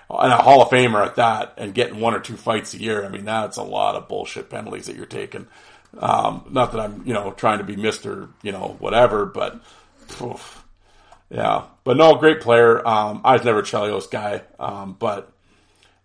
[0.09, 3.05] and a Hall of Famer at that, and getting one or two fights a year.
[3.05, 5.47] I mean, that's a lot of bullshit penalties that you're taking.
[5.97, 9.61] Um, not that I'm, you know, trying to be Mister, you know, whatever, but.
[10.21, 10.60] Oof
[11.31, 12.87] yeah, but no, great player.
[12.87, 15.31] Um, I was never a Chelios guy, um, but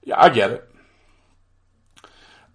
[0.03, 0.70] yeah, I get it.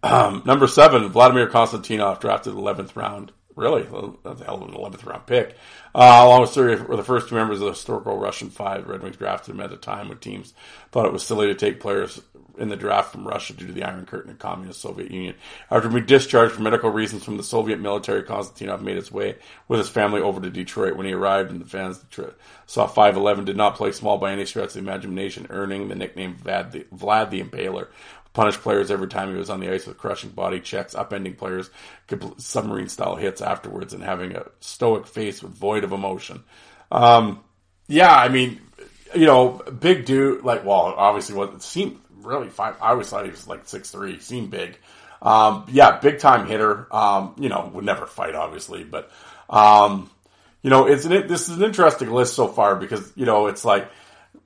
[0.04, 3.84] Um, number seven, Vladimir Konstantinov, drafted 11th round Really?
[4.24, 5.56] That's a hell of an 11th round pick.
[5.94, 8.88] Uh, along with Surya were the first two members of the historical Russian five.
[8.88, 10.54] Red Wings drafted him at a time when teams
[10.92, 12.22] thought it was silly to take players
[12.58, 15.36] in the draft from Russia due to the Iron Curtain and Communist Soviet Union.
[15.70, 19.38] After being discharged for medical reasons from the Soviet military, Konstantinov made his way
[19.68, 20.96] with his family over to Detroit.
[20.96, 22.04] When he arrived, and the fans
[22.66, 26.36] saw 5'11", did not play small by any stretch of the imagination, earning the nickname
[26.36, 27.88] Vlad the, Vlad the Impaler
[28.34, 31.70] Punished players every time he was on the ice with crushing body checks, upending players,
[32.38, 36.42] submarine style hits afterwards, and having a stoic face with void of emotion.
[36.92, 37.42] Um,
[37.90, 38.62] yeah, I mean,
[39.14, 42.76] you know, big dude, like, well, obviously what seemed really five.
[42.82, 44.78] I always thought he was like six three, seemed big.
[45.22, 46.88] Um, yeah, big time hitter.
[46.96, 49.12] Um, you know, would never fight, obviously, but,
[49.50, 50.10] um,
[50.64, 53.64] you know, it's an, this is an interesting list so far because, you know, it's
[53.64, 53.90] like,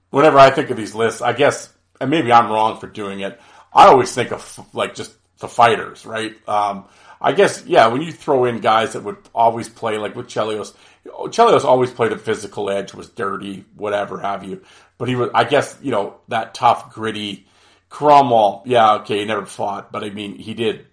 [0.10, 3.40] whenever I think of these lists, I guess, and maybe I'm wrong for doing it,
[3.74, 6.36] I always think of like just the fighters, right?
[6.48, 6.86] Um,
[7.22, 10.74] I guess, yeah, when you throw in guys that would always play, like with Chelios,
[11.06, 14.62] Chelios always played a physical edge, was dirty, whatever have you.
[14.98, 17.48] But he was, I guess, you know, that tough, gritty
[17.90, 18.64] Kronwall.
[18.66, 20.86] Yeah, okay, he never fought, but I mean, he did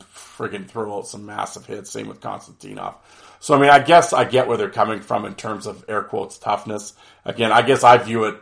[0.00, 1.90] friggin' throw out some massive hits.
[1.90, 2.94] Same with Konstantinov.
[3.40, 6.02] So, I mean, I guess I get where they're coming from in terms of air
[6.02, 6.94] quotes toughness.
[7.24, 8.40] Again, I guess I view it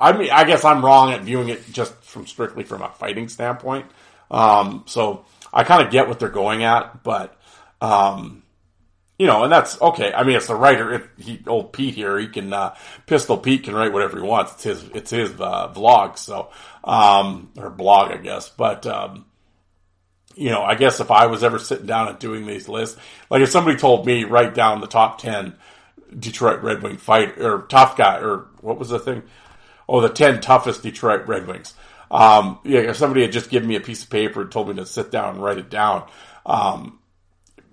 [0.00, 3.28] I mean, I guess I'm wrong at viewing it just from strictly from a fighting
[3.28, 3.84] standpoint.
[4.30, 7.38] Um, so I kind of get what they're going at, but,
[7.82, 8.42] um,
[9.20, 10.14] you know, and that's okay.
[10.14, 10.94] I mean, it's the writer.
[10.94, 14.52] If he, old Pete here, he can, uh, Pistol Pete can write whatever he wants.
[14.54, 16.16] It's his, it's his, uh, vlog.
[16.16, 16.48] So,
[16.84, 18.48] um, or blog, I guess.
[18.48, 19.26] But, um,
[20.36, 22.98] you know, I guess if I was ever sitting down and doing these lists,
[23.28, 25.54] like if somebody told me write down the top 10
[26.18, 29.22] Detroit Red Wing fight or tough guy or what was the thing?
[29.90, 31.74] oh, the 10 toughest Detroit Red Wings.
[32.10, 34.76] Um, yeah, if somebody had just given me a piece of paper and told me
[34.76, 36.08] to sit down and write it down,
[36.46, 36.99] um,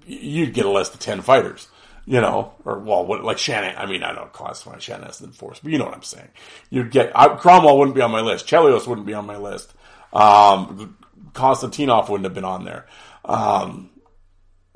[0.08, 1.68] you'd get a list of 10 fighters,
[2.05, 5.32] you know, or, well, what, like Shanahan, I mean, I don't classify Shanahan as an
[5.32, 6.30] force, but you know what I'm saying.
[6.70, 8.47] You'd get, I, Kronwall wouldn't be on my list.
[8.47, 9.74] Chelios wouldn't be on my list.
[10.14, 10.97] Um,
[11.34, 12.88] Konstantinov wouldn't have been on there.
[13.26, 13.89] Um,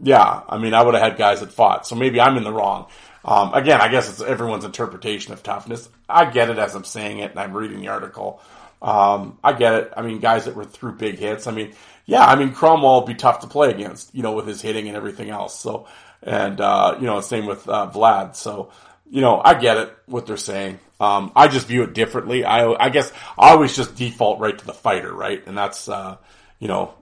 [0.03, 1.87] yeah, I mean, I would have had guys that fought.
[1.87, 2.87] So maybe I'm in the wrong.
[3.23, 5.87] Um, again, I guess it's everyone's interpretation of toughness.
[6.09, 8.41] I get it as I'm saying it and I'm reading the article.
[8.81, 9.93] Um, I get it.
[9.95, 11.45] I mean, guys that were through big hits.
[11.45, 11.73] I mean,
[12.05, 14.87] yeah, I mean, Kronwall would be tough to play against, you know, with his hitting
[14.87, 15.59] and everything else.
[15.59, 15.87] So,
[16.21, 18.35] and, uh, you know, same with, uh, Vlad.
[18.35, 18.71] So,
[19.09, 20.79] you know, I get it, what they're saying.
[20.99, 22.45] Um, I just view it differently.
[22.45, 25.45] I, I guess I always just default right to the fighter, right?
[25.45, 26.17] And that's, uh,
[26.59, 26.93] you know,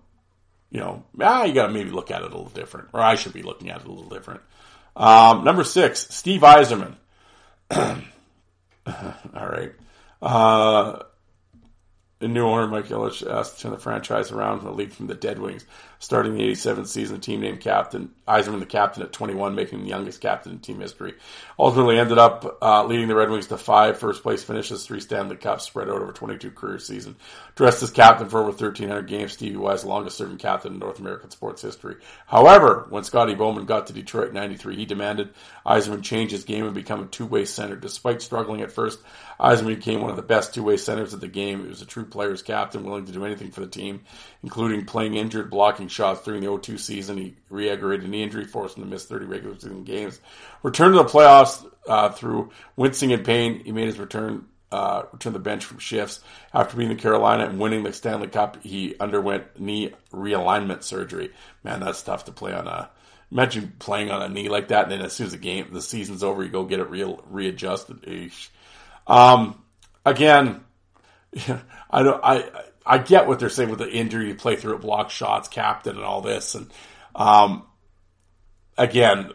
[0.71, 3.33] you know, ah, you gotta maybe look at it a little different, or I should
[3.33, 4.41] be looking at it a little different.
[4.95, 6.95] Um, number six, Steve Yzerman.
[7.71, 7.95] All
[9.33, 9.73] right.
[10.21, 11.03] Uh,
[12.19, 15.15] the new owner, Mike Ilitch, asked to turn the franchise around and lead from the
[15.15, 15.65] Dead Wings.
[16.01, 19.83] Starting the 87th season, the team named captain, Yzerman the captain at 21, making him
[19.83, 21.15] the youngest captain in team history.
[21.59, 25.35] Ultimately ended up uh, leading the Red Wings to five first place finishes, three Stanley
[25.35, 27.17] Cups spread out over 22 career season.
[27.55, 31.31] Dressed as captain for over 1,300 games, Stevie Y's longest serving captain in North American
[31.31, 31.97] sports history.
[32.27, 35.33] However, when Scotty Bowman got to Detroit in 93, he demanded
[35.65, 37.75] Yzerman change his game and become a two-way center.
[37.75, 38.99] Despite struggling at first,
[39.37, 41.63] Yzerman became one of the best two-way centers of the game.
[41.63, 44.01] He was a true player's captain, willing to do anything for the team,
[44.43, 47.17] including playing injured, blocking shots during the 02 season.
[47.17, 50.19] He re-aggravated knee injury, forced him to miss 30 regular season games.
[50.63, 53.63] Returned to the playoffs uh, through wincing in pain.
[53.63, 56.21] He made his return uh, the bench from shifts.
[56.53, 61.31] After beating the Carolina and winning the Stanley Cup, he underwent knee realignment surgery.
[61.63, 62.89] Man, that's tough to play on a.
[63.31, 65.83] Imagine playing on a knee like that, and then as soon as the game, the
[65.83, 68.31] season's over, you go get it real readjusted.
[69.05, 69.61] Um,
[70.03, 70.61] again,
[71.91, 72.23] I don't.
[72.23, 72.49] I
[72.89, 74.33] I get what they're saying with the injury.
[74.33, 76.55] Play through it, block shots, captain, and all this.
[76.55, 76.71] And
[77.15, 77.67] um,
[78.77, 79.31] again,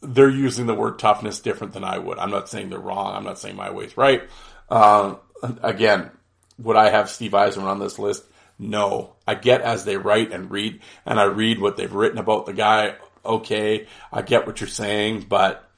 [0.00, 2.18] they're using the word toughness different than I would.
[2.18, 3.14] I'm not saying they're wrong.
[3.14, 4.22] I'm not saying my way's right.
[4.70, 5.16] Uh,
[5.62, 6.10] again,
[6.58, 8.24] would I have Steve Yzerman on this list?
[8.58, 9.16] No.
[9.26, 12.54] I get as they write and read, and I read what they've written about the
[12.54, 12.96] guy.
[13.22, 15.68] Okay, I get what you're saying, but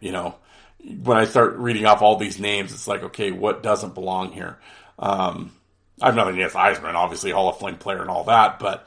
[0.00, 0.34] you know,
[0.84, 4.58] when I start reading off all these names, it's like, okay, what doesn't belong here?
[4.98, 5.52] Um,
[6.00, 8.86] I have nothing against Yzerman, obviously Hall of Fame player and all that, but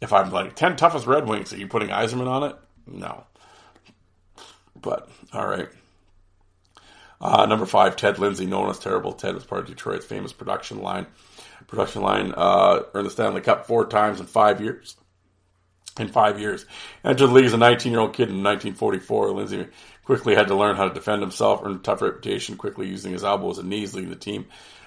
[0.00, 2.56] if I'm like 10 toughest Red Wings, are you putting Yzerman on it?
[2.86, 3.24] No.
[4.80, 5.68] But, all right.
[7.20, 10.80] Uh, number five, Ted Lindsay, known as Terrible Ted, was part of Detroit's famous production
[10.80, 11.06] line.
[11.66, 14.96] Production line uh, earned the Stanley Cup four times in five years.
[15.98, 16.64] In five years,
[17.04, 19.32] entered the league as a 19-year-old kid in 1944.
[19.32, 19.66] Lindsay
[20.10, 23.22] quickly had to learn how to defend himself, earned a tough reputation, quickly using his
[23.22, 24.46] elbows and knees, leading the team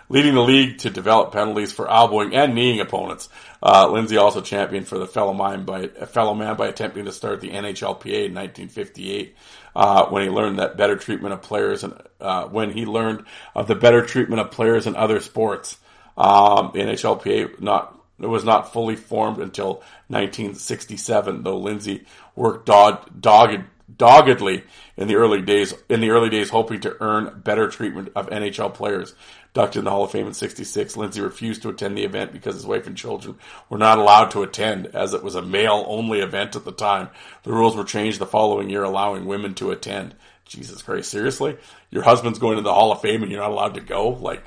[0.09, 3.30] leading the league to develop penalties for elbowing and kneeing opponents.
[3.61, 7.11] Uh, Lindsay also championed for the fellow man by a fellow man by attempting to
[7.13, 9.34] start the NHLPA in 1958.
[9.74, 13.24] Uh, when he learned that better treatment of players and uh, when he learned
[13.55, 15.78] of the better treatment of players in other sports.
[16.17, 22.05] Um, the NHLPA not it was not fully formed until 1967, though Lindsay
[22.36, 23.63] worked dogged, dogged,
[23.95, 24.63] doggedly
[24.97, 28.73] in the early days in the early days hoping to earn better treatment of NHL
[28.73, 29.13] players.
[29.53, 32.55] Ducked in the Hall of Fame in 66, Lindsay refused to attend the event because
[32.55, 33.38] his wife and children
[33.69, 37.09] were not allowed to attend as it was a male only event at the time.
[37.43, 40.15] The rules were changed the following year allowing women to attend.
[40.45, 41.57] Jesus Christ, seriously?
[41.91, 44.09] Your husband's going to the Hall of Fame and you're not allowed to go?
[44.09, 44.43] Like,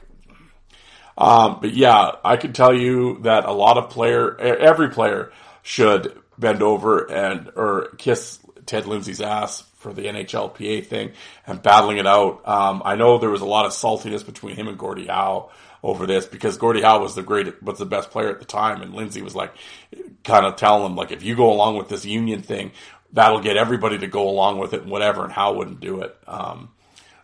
[1.17, 5.33] um, but yeah, I can tell you that a lot of player, every player
[5.63, 11.13] should bend over and, or kiss Ted Lindsay's ass for the NHLPA thing
[11.47, 12.47] and battling it out.
[12.47, 15.51] Um, I know there was a lot of saltiness between him and Gordie Howe
[15.83, 18.83] over this because Gordie Howe was the great, was the best player at the time,
[18.83, 19.55] and Lindsay was like,
[20.25, 22.73] kind of telling him like, if you go along with this union thing,
[23.13, 26.17] that'll get everybody to go along with it and whatever, and Howe wouldn't do it.
[26.27, 26.71] Um,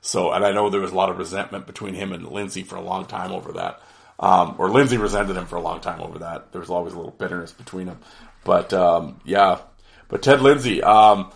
[0.00, 2.76] so, and I know there was a lot of resentment between him and Lindsay for
[2.76, 3.80] a long time over that.
[4.18, 6.52] Um, or Lindsay resented him for a long time over that.
[6.52, 7.98] There was always a little bitterness between them.
[8.44, 9.58] But um, yeah,
[10.12, 11.32] but Ted Lindsay, um,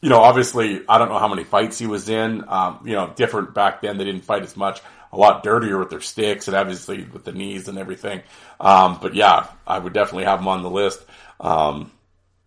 [0.00, 2.44] you know, obviously, I don't know how many fights he was in.
[2.46, 3.98] Um, you know, different back then.
[3.98, 4.80] They didn't fight as much.
[5.12, 8.22] A lot dirtier with their sticks and obviously with the knees and everything.
[8.60, 11.04] Um, but yeah, I would definitely have him on the list
[11.38, 11.90] because um,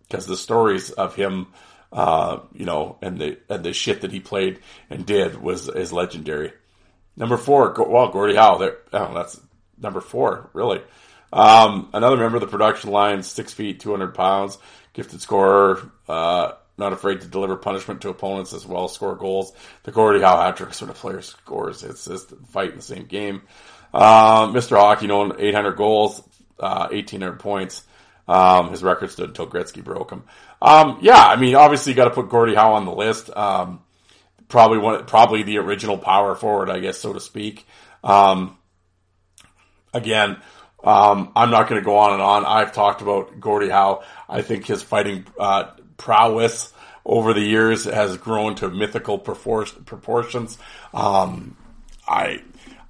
[0.10, 1.48] the stories of him,
[1.92, 5.92] uh, you know, and the and the shit that he played and did was is
[5.92, 6.54] legendary.
[7.18, 8.58] Number four, well, Gordie Howe.
[8.58, 9.38] There, oh, that's
[9.78, 10.82] number four, really.
[11.34, 14.58] Um, another member of the production line, six feet, two hundred pounds,
[14.94, 15.92] gifted scorer.
[16.08, 19.54] Uh, not afraid to deliver punishment to opponents as well as score goals.
[19.84, 21.84] The Gordie Howe hat trick sort of player scores.
[21.84, 22.18] A
[22.48, 23.44] fight in the same game.
[23.94, 24.78] Um, Mr.
[24.78, 26.20] Hockey known 800 goals,
[26.60, 27.84] uh, 1800 points.
[28.28, 30.24] Um, his record stood until Gretzky broke him.
[30.62, 33.30] Um, yeah, I mean, obviously you got to put Gordie Howe on the list.
[33.36, 33.82] Um,
[34.48, 37.68] probably one, probably the original power forward, I guess, so to speak.
[38.04, 38.58] Um,
[39.94, 40.38] again,
[40.84, 42.46] um, I'm not going to go on and on.
[42.46, 44.04] I've talked about Gordie Howe.
[44.28, 46.74] I think his fighting, uh, prowess
[47.06, 50.58] over the years has grown to mythical proportions.
[50.94, 51.58] Um,
[52.08, 52.42] I,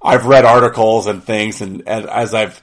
[0.02, 2.62] I've read articles and things and, and, as I've,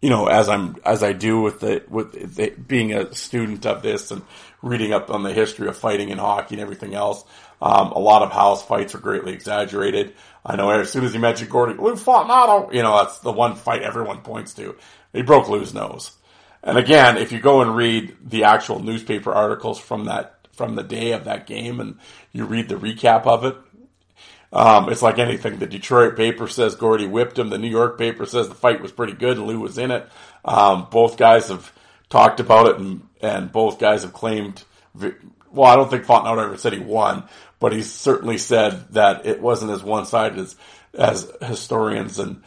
[0.00, 3.82] you know, as I'm, as I do with the, with the, being a student of
[3.82, 4.22] this and
[4.62, 7.24] reading up on the history of fighting in hockey and everything else,
[7.62, 10.14] um, a lot of Howe's fights are greatly exaggerated.
[10.44, 13.54] I know as soon as you mention Gordie, Lou Fontinato, you know, that's the one
[13.54, 14.74] fight everyone points to.
[15.12, 16.10] He broke Lou's nose.
[16.64, 20.82] And again, if you go and read the actual newspaper articles from that from the
[20.82, 21.98] day of that game, and
[22.32, 23.56] you read the recap of it,
[24.52, 25.58] um, it's like anything.
[25.58, 27.48] The Detroit paper says Gordie whipped him.
[27.48, 29.38] The New York paper says the fight was pretty good.
[29.38, 30.08] And Lou was in it.
[30.44, 31.72] Um, both guys have
[32.10, 34.64] talked about it, and and both guys have claimed.
[35.52, 37.24] Well, I don't think Fontinato ever said he won,
[37.62, 40.56] but he certainly said that it wasn't as one sided as
[40.94, 42.42] as historians and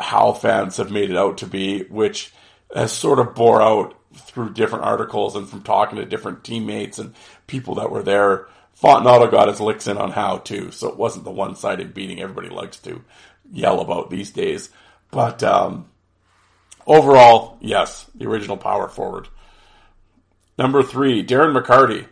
[0.00, 2.32] Howe fans have made it out to be, which
[2.74, 7.12] has sort of bore out through different articles and from talking to different teammates and
[7.46, 8.48] people that were there.
[8.82, 12.48] Fontinato got his licks in on Howe too, so it wasn't the one-sided beating everybody
[12.48, 13.04] likes to
[13.52, 14.70] yell about these days.
[15.10, 15.90] But um,
[16.86, 19.28] overall, yes, the original power forward.
[20.56, 22.06] Number three, Darren McCarty.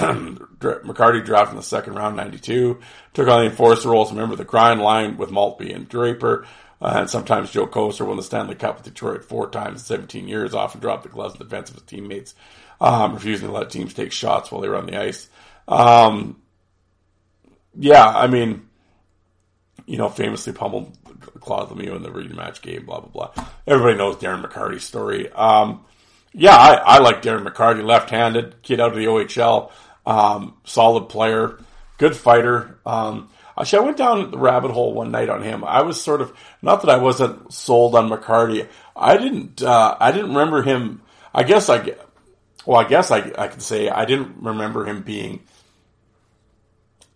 [0.00, 2.80] McCarty drafted in the second round, 92.
[3.14, 5.88] Took on the enforcer role as a member of the grind line with Maltby and
[5.88, 6.46] Draper.
[6.80, 10.28] Uh, and sometimes Joe Kocur won the Stanley Cup with Detroit four times in 17
[10.28, 12.34] years, often dropped the gloves in defense of his teammates,
[12.80, 15.28] um, refusing to let teams take shots while they were on the ice.
[15.68, 16.40] Um,
[17.78, 18.66] yeah, I mean,
[19.86, 20.96] you know, famously pummeled
[21.40, 23.44] Claude Lemieux in the rematch game, blah, blah, blah.
[23.66, 25.30] Everybody knows Darren McCarty's story.
[25.32, 25.84] Um,
[26.32, 29.70] yeah, I, I like Darren McCarty, left-handed, kid out of the OHL,
[30.06, 31.58] um, solid player,
[31.98, 32.78] good fighter.
[32.84, 33.30] Um,
[33.60, 35.64] Actually, I went down the rabbit hole one night on him.
[35.64, 38.66] I was sort of not that I wasn't sold on McCarty.
[38.96, 39.62] I didn't.
[39.62, 41.02] Uh, I didn't remember him.
[41.34, 41.94] I guess I.
[42.64, 45.40] Well, I guess I I could say I didn't remember him being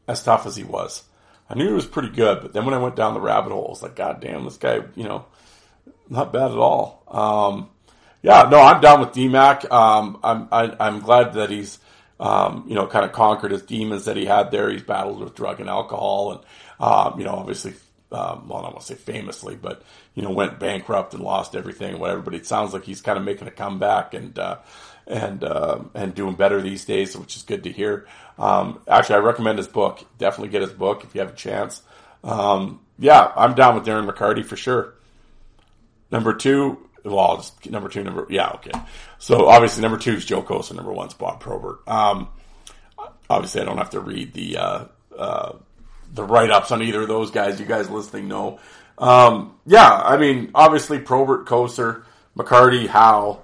[0.06, 1.02] as tough as he was.
[1.48, 3.66] I knew he was pretty good, but then when I went down the rabbit hole,
[3.66, 5.26] I was like, God damn, this guy, you know,
[6.08, 7.04] not bad at all.
[7.08, 7.70] Um,
[8.22, 9.70] yeah, no, I'm down with DMAC.
[9.70, 11.78] Um, I'm I, am i am glad that he's
[12.20, 14.70] um, you know, kind of conquered his demons that he had there.
[14.70, 16.40] He's battled with drug and alcohol, and
[16.80, 17.74] um, you know, obviously,
[18.12, 19.82] um, well, I don't want to say famously, but
[20.14, 22.22] you know, went bankrupt and lost everything, and whatever.
[22.22, 24.58] But it sounds like he's kind of making a comeback and uh,
[25.06, 28.06] and uh, and doing better these days, which is good to hear.
[28.38, 30.04] Um, actually, I recommend his book.
[30.18, 31.82] Definitely get his book if you have a chance.
[32.22, 34.94] Um, yeah, I'm down with Darren McCarty for sure.
[36.10, 38.72] Number two, well, just number two, number yeah, okay.
[39.18, 41.86] So obviously number two is Joe Kocur, number one's Bob Probert.
[41.86, 42.28] Um,
[43.28, 44.84] obviously I don't have to read the uh,
[45.16, 45.52] uh,
[46.12, 47.60] the write ups on either of those guys.
[47.60, 48.58] You guys listening know.
[48.96, 52.04] Um, yeah, I mean, obviously Probert, Kocur,
[52.36, 53.40] McCarty, Howe,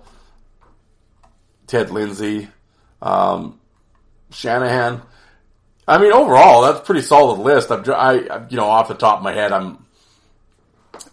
[1.67, 2.49] Ted Lindsay,
[3.03, 3.59] um,
[4.31, 5.03] Shanahan.
[5.89, 7.71] I mean, overall, that's pretty solid list.
[7.73, 9.85] I'm, I, you know, off the top of my head, I'm,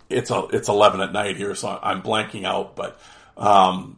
[0.09, 2.99] it's a, it's 11 at night here, so I'm blanking out, but,
[3.35, 3.97] um,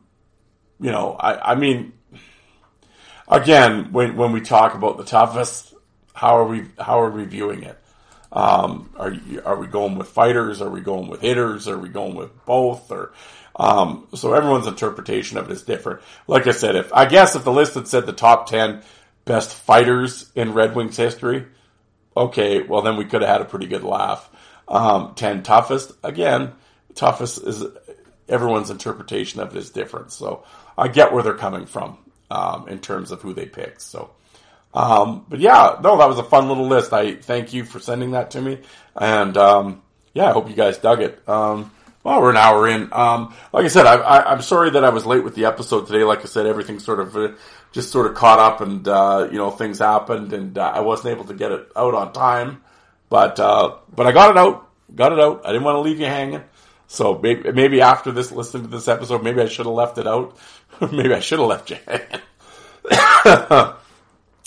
[0.80, 1.94] you know, I, I mean,
[3.28, 5.74] again, when, when we talk about the toughest,
[6.14, 7.78] how are we, how are we viewing it?
[8.32, 10.62] Um, are you, are we going with fighters?
[10.62, 11.68] Are we going with hitters?
[11.68, 12.92] Are we going with both?
[12.92, 13.14] Or,
[13.56, 16.02] um, so everyone's interpretation of it is different.
[16.28, 18.82] Like I said, if, I guess if the list had said the top 10
[19.26, 21.46] best fighters in Red Wings history,
[22.16, 24.30] okay, well then we could have had a pretty good laugh.
[24.70, 26.54] Um, 10 toughest, again,
[26.94, 27.66] toughest is,
[28.28, 30.12] everyone's interpretation of it is different.
[30.12, 30.46] So
[30.78, 31.98] I get where they're coming from,
[32.30, 33.82] um, in terms of who they picked.
[33.82, 34.12] So,
[34.74, 36.94] um, but yeah, no, that was a fun little list.
[36.94, 38.60] I thank you for sending that to me.
[38.96, 39.82] And, um,
[40.14, 41.28] yeah, I hope you guys dug it.
[41.28, 41.72] Um,
[42.04, 42.90] well, we're an hour in.
[42.94, 46.04] Um, like I said, I, am sorry that I was late with the episode today.
[46.04, 47.32] Like I said, everything sort of uh,
[47.72, 51.14] just sort of caught up, and uh, you know things happened, and uh, I wasn't
[51.14, 52.62] able to get it out on time.
[53.10, 55.42] But uh, but I got it out, got it out.
[55.44, 56.44] I didn't want to leave you hanging.
[56.88, 60.08] So maybe, maybe after this, listening to this episode, maybe I should have left it
[60.08, 60.38] out.
[60.92, 62.22] maybe I should have left you hanging.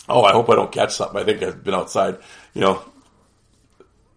[0.08, 1.20] oh, I hope I don't catch something.
[1.20, 2.18] I think I've been outside,
[2.54, 2.82] you know,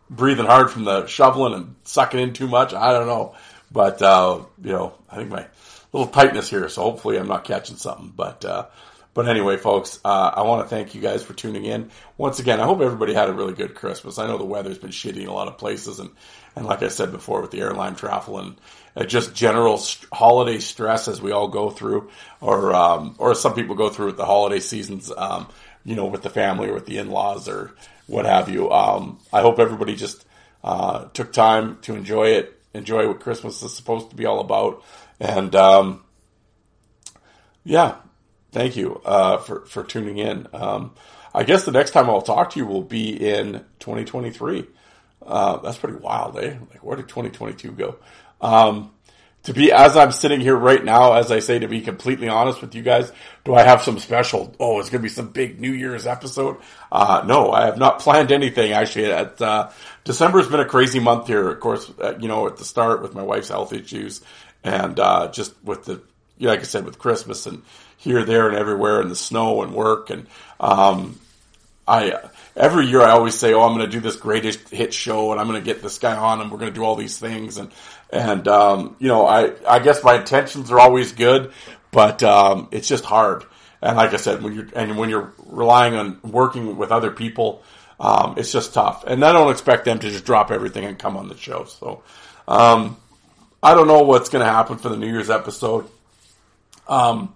[0.09, 2.73] breathing hard from the shoveling and sucking in too much.
[2.73, 3.35] I don't know,
[3.71, 5.45] but uh, you know, I think my
[5.91, 8.11] little tightness here, so hopefully I'm not catching something.
[8.15, 8.65] But uh,
[9.15, 12.59] but anyway, folks, uh, I want to thank you guys for tuning in once again.
[12.59, 14.19] I hope everybody had a really good Christmas.
[14.19, 16.11] I know the weather's been shitty in a lot of places, and
[16.55, 18.57] and like I said before, with the airline travel and
[18.95, 22.11] uh, just general st- holiday stress as we all go through,
[22.41, 25.11] or um, or some people go through with the holiday seasons.
[25.15, 25.47] Um,
[25.85, 27.73] you know, with the family or with the in-laws or
[28.07, 28.71] what have you.
[28.71, 30.25] Um, I hope everybody just
[30.63, 34.83] uh, took time to enjoy it, enjoy what Christmas is supposed to be all about,
[35.19, 36.03] and um,
[37.63, 37.95] yeah,
[38.55, 40.47] thank you uh, for for tuning in.
[40.53, 40.93] Um,
[41.33, 44.65] I guess the next time I'll talk to you will be in 2023.
[45.21, 46.55] Uh, that's pretty wild, eh?
[46.71, 47.97] Like, where did 2022 go?
[48.39, 48.91] Um,
[49.43, 52.61] to be as I'm sitting here right now, as I say, to be completely honest
[52.61, 53.11] with you guys,
[53.43, 54.55] do I have some special?
[54.57, 56.57] Oh, it's going to be some big New Year's episode.
[56.89, 58.71] Uh, no, I have not planned anything.
[58.71, 59.69] Actually, at, uh,
[60.05, 61.49] December has been a crazy month here.
[61.49, 64.21] Of course, uh, you know, at the start with my wife's health issues,
[64.63, 66.01] and uh, just with the,
[66.39, 67.61] like I said, with Christmas and
[67.97, 70.27] here, there, and everywhere, and the snow and work, and
[70.59, 71.19] um,
[71.87, 72.19] I
[72.55, 75.39] every year I always say, "Oh, I'm going to do this greatest hit show, and
[75.39, 77.57] I'm going to get this guy on, and we're going to do all these things."
[77.57, 77.71] And
[78.09, 81.51] and um, you know, I I guess my intentions are always good,
[81.91, 83.45] but um, it's just hard.
[83.81, 87.61] And like I said, when you're and when you're relying on working with other people,
[87.99, 89.03] um, it's just tough.
[89.05, 91.65] And I don't expect them to just drop everything and come on the show.
[91.65, 92.03] So
[92.47, 92.97] um,
[93.61, 95.87] I don't know what's going to happen for the New Year's episode.
[96.87, 97.35] Um,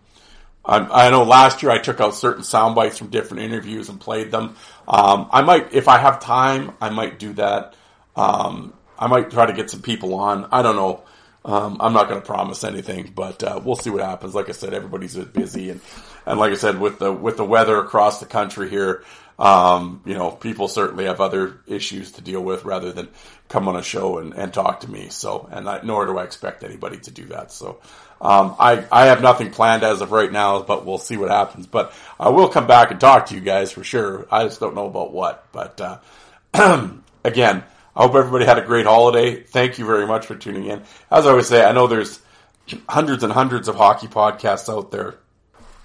[0.70, 4.00] I, I, know last year I took out certain sound bites from different interviews and
[4.00, 4.56] played them.
[4.88, 7.76] Um, I might, if I have time, I might do that.
[8.16, 10.48] Um, I might try to get some people on.
[10.52, 11.04] I don't know.
[11.44, 14.36] Um, I'm not going to promise anything, but uh, we'll see what happens.
[14.36, 15.80] Like I said, everybody's busy, and
[16.26, 19.04] and like I said, with the with the weather across the country here,
[19.40, 23.08] um, you know, people certainly have other issues to deal with rather than
[23.48, 25.08] come on a show and, and talk to me.
[25.10, 27.54] So, and I, nor do I expect anybody to do that.
[27.54, 27.80] So,
[28.20, 31.68] um, I I have nothing planned as of right now, but we'll see what happens.
[31.68, 34.28] But I will come back and talk to you guys for sure.
[34.30, 35.48] I just don't know about what.
[35.54, 35.82] But
[36.54, 36.90] uh,
[37.24, 37.64] again.
[37.96, 39.42] I hope everybody had a great holiday.
[39.42, 40.84] Thank you very much for tuning in.
[41.12, 42.22] As I always say, I know there's
[42.88, 45.16] hundreds and hundreds of hockey podcasts out there.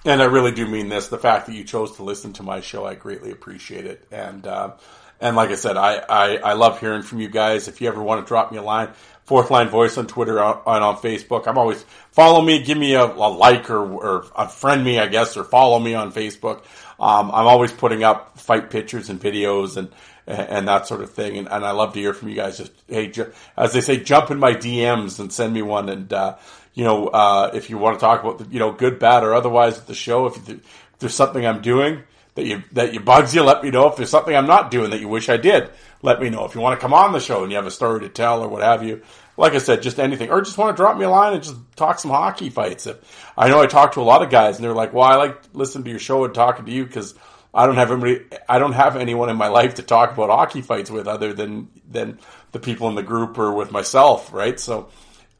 [0.04, 1.08] And I really do mean this.
[1.08, 4.06] The fact that you chose to listen to my show, I greatly appreciate it.
[4.10, 4.72] And, uh,
[5.20, 7.68] and like I said, I, I, I, love hearing from you guys.
[7.68, 8.90] If you ever want to drop me a line,
[9.24, 13.04] fourth line voice on Twitter and on Facebook, I'm always follow me, give me a,
[13.04, 16.64] a like or, or a friend me, I guess, or follow me on Facebook.
[17.00, 19.88] Um, I'm always putting up fight pictures and videos and,
[20.26, 21.38] and, that sort of thing.
[21.38, 22.58] And, and, I love to hear from you guys.
[22.58, 25.88] Just hey, ju- as they say, jump in my DMs and send me one.
[25.88, 26.36] And uh,
[26.74, 29.34] you know, uh, if you want to talk about the, you know good, bad, or
[29.34, 30.60] otherwise at the show, if, if
[30.98, 32.02] there's something I'm doing
[32.34, 33.88] that you that you bugs you, let me know.
[33.88, 35.70] If there's something I'm not doing that you wish I did,
[36.02, 36.44] let me know.
[36.44, 38.42] If you want to come on the show and you have a story to tell
[38.42, 39.02] or what have you,
[39.36, 41.56] like I said, just anything, or just want to drop me a line and just
[41.76, 42.86] talk some hockey fights.
[42.86, 45.14] If, I know I talk to a lot of guys and they're like, "Well, I
[45.14, 47.14] like listening to your show and talking to you because
[47.54, 50.60] I don't have anybody, I don't have anyone in my life to talk about hockey
[50.60, 52.18] fights with other than, than
[52.50, 54.58] the people in the group or with myself, right?
[54.58, 54.88] So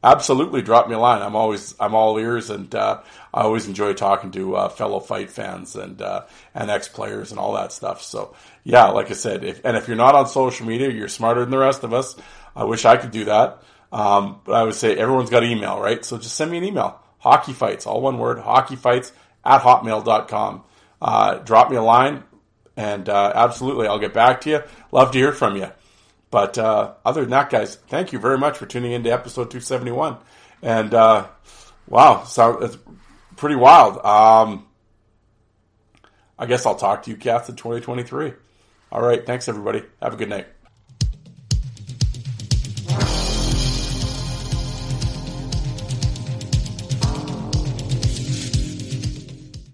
[0.05, 1.23] absolutely drop me a line.
[1.23, 3.01] I'm always, I'm all ears and, uh,
[3.33, 7.39] I always enjoy talking to, uh, fellow fight fans and, uh, and ex players and
[7.39, 8.03] all that stuff.
[8.03, 11.41] So yeah, like I said, if, and if you're not on social media, you're smarter
[11.41, 12.15] than the rest of us.
[12.55, 13.63] I wish I could do that.
[13.91, 16.05] Um, but I would say everyone's got email, right?
[16.05, 17.01] So just send me an email.
[17.17, 19.11] Hockey fights, all one word, hockey fights
[19.43, 20.63] at hotmail.com.
[21.01, 22.23] Uh, drop me a line
[22.77, 24.63] and, uh, absolutely I'll get back to you.
[24.91, 25.71] Love to hear from you.
[26.31, 30.17] But, uh, other than that, guys, thank you very much for tuning into episode 271.
[30.61, 31.27] And, uh,
[31.87, 32.77] wow, so it's
[33.35, 34.03] pretty wild.
[34.05, 34.65] Um,
[36.37, 38.33] I guess I'll talk to you cats in 2023.
[38.91, 39.25] All right.
[39.25, 39.83] Thanks, everybody.
[40.01, 40.47] Have a good night.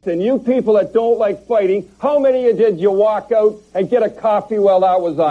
[0.04, 3.62] And you people that don't like fighting, how many of you did you walk out
[3.74, 5.30] and get a coffee while I was on?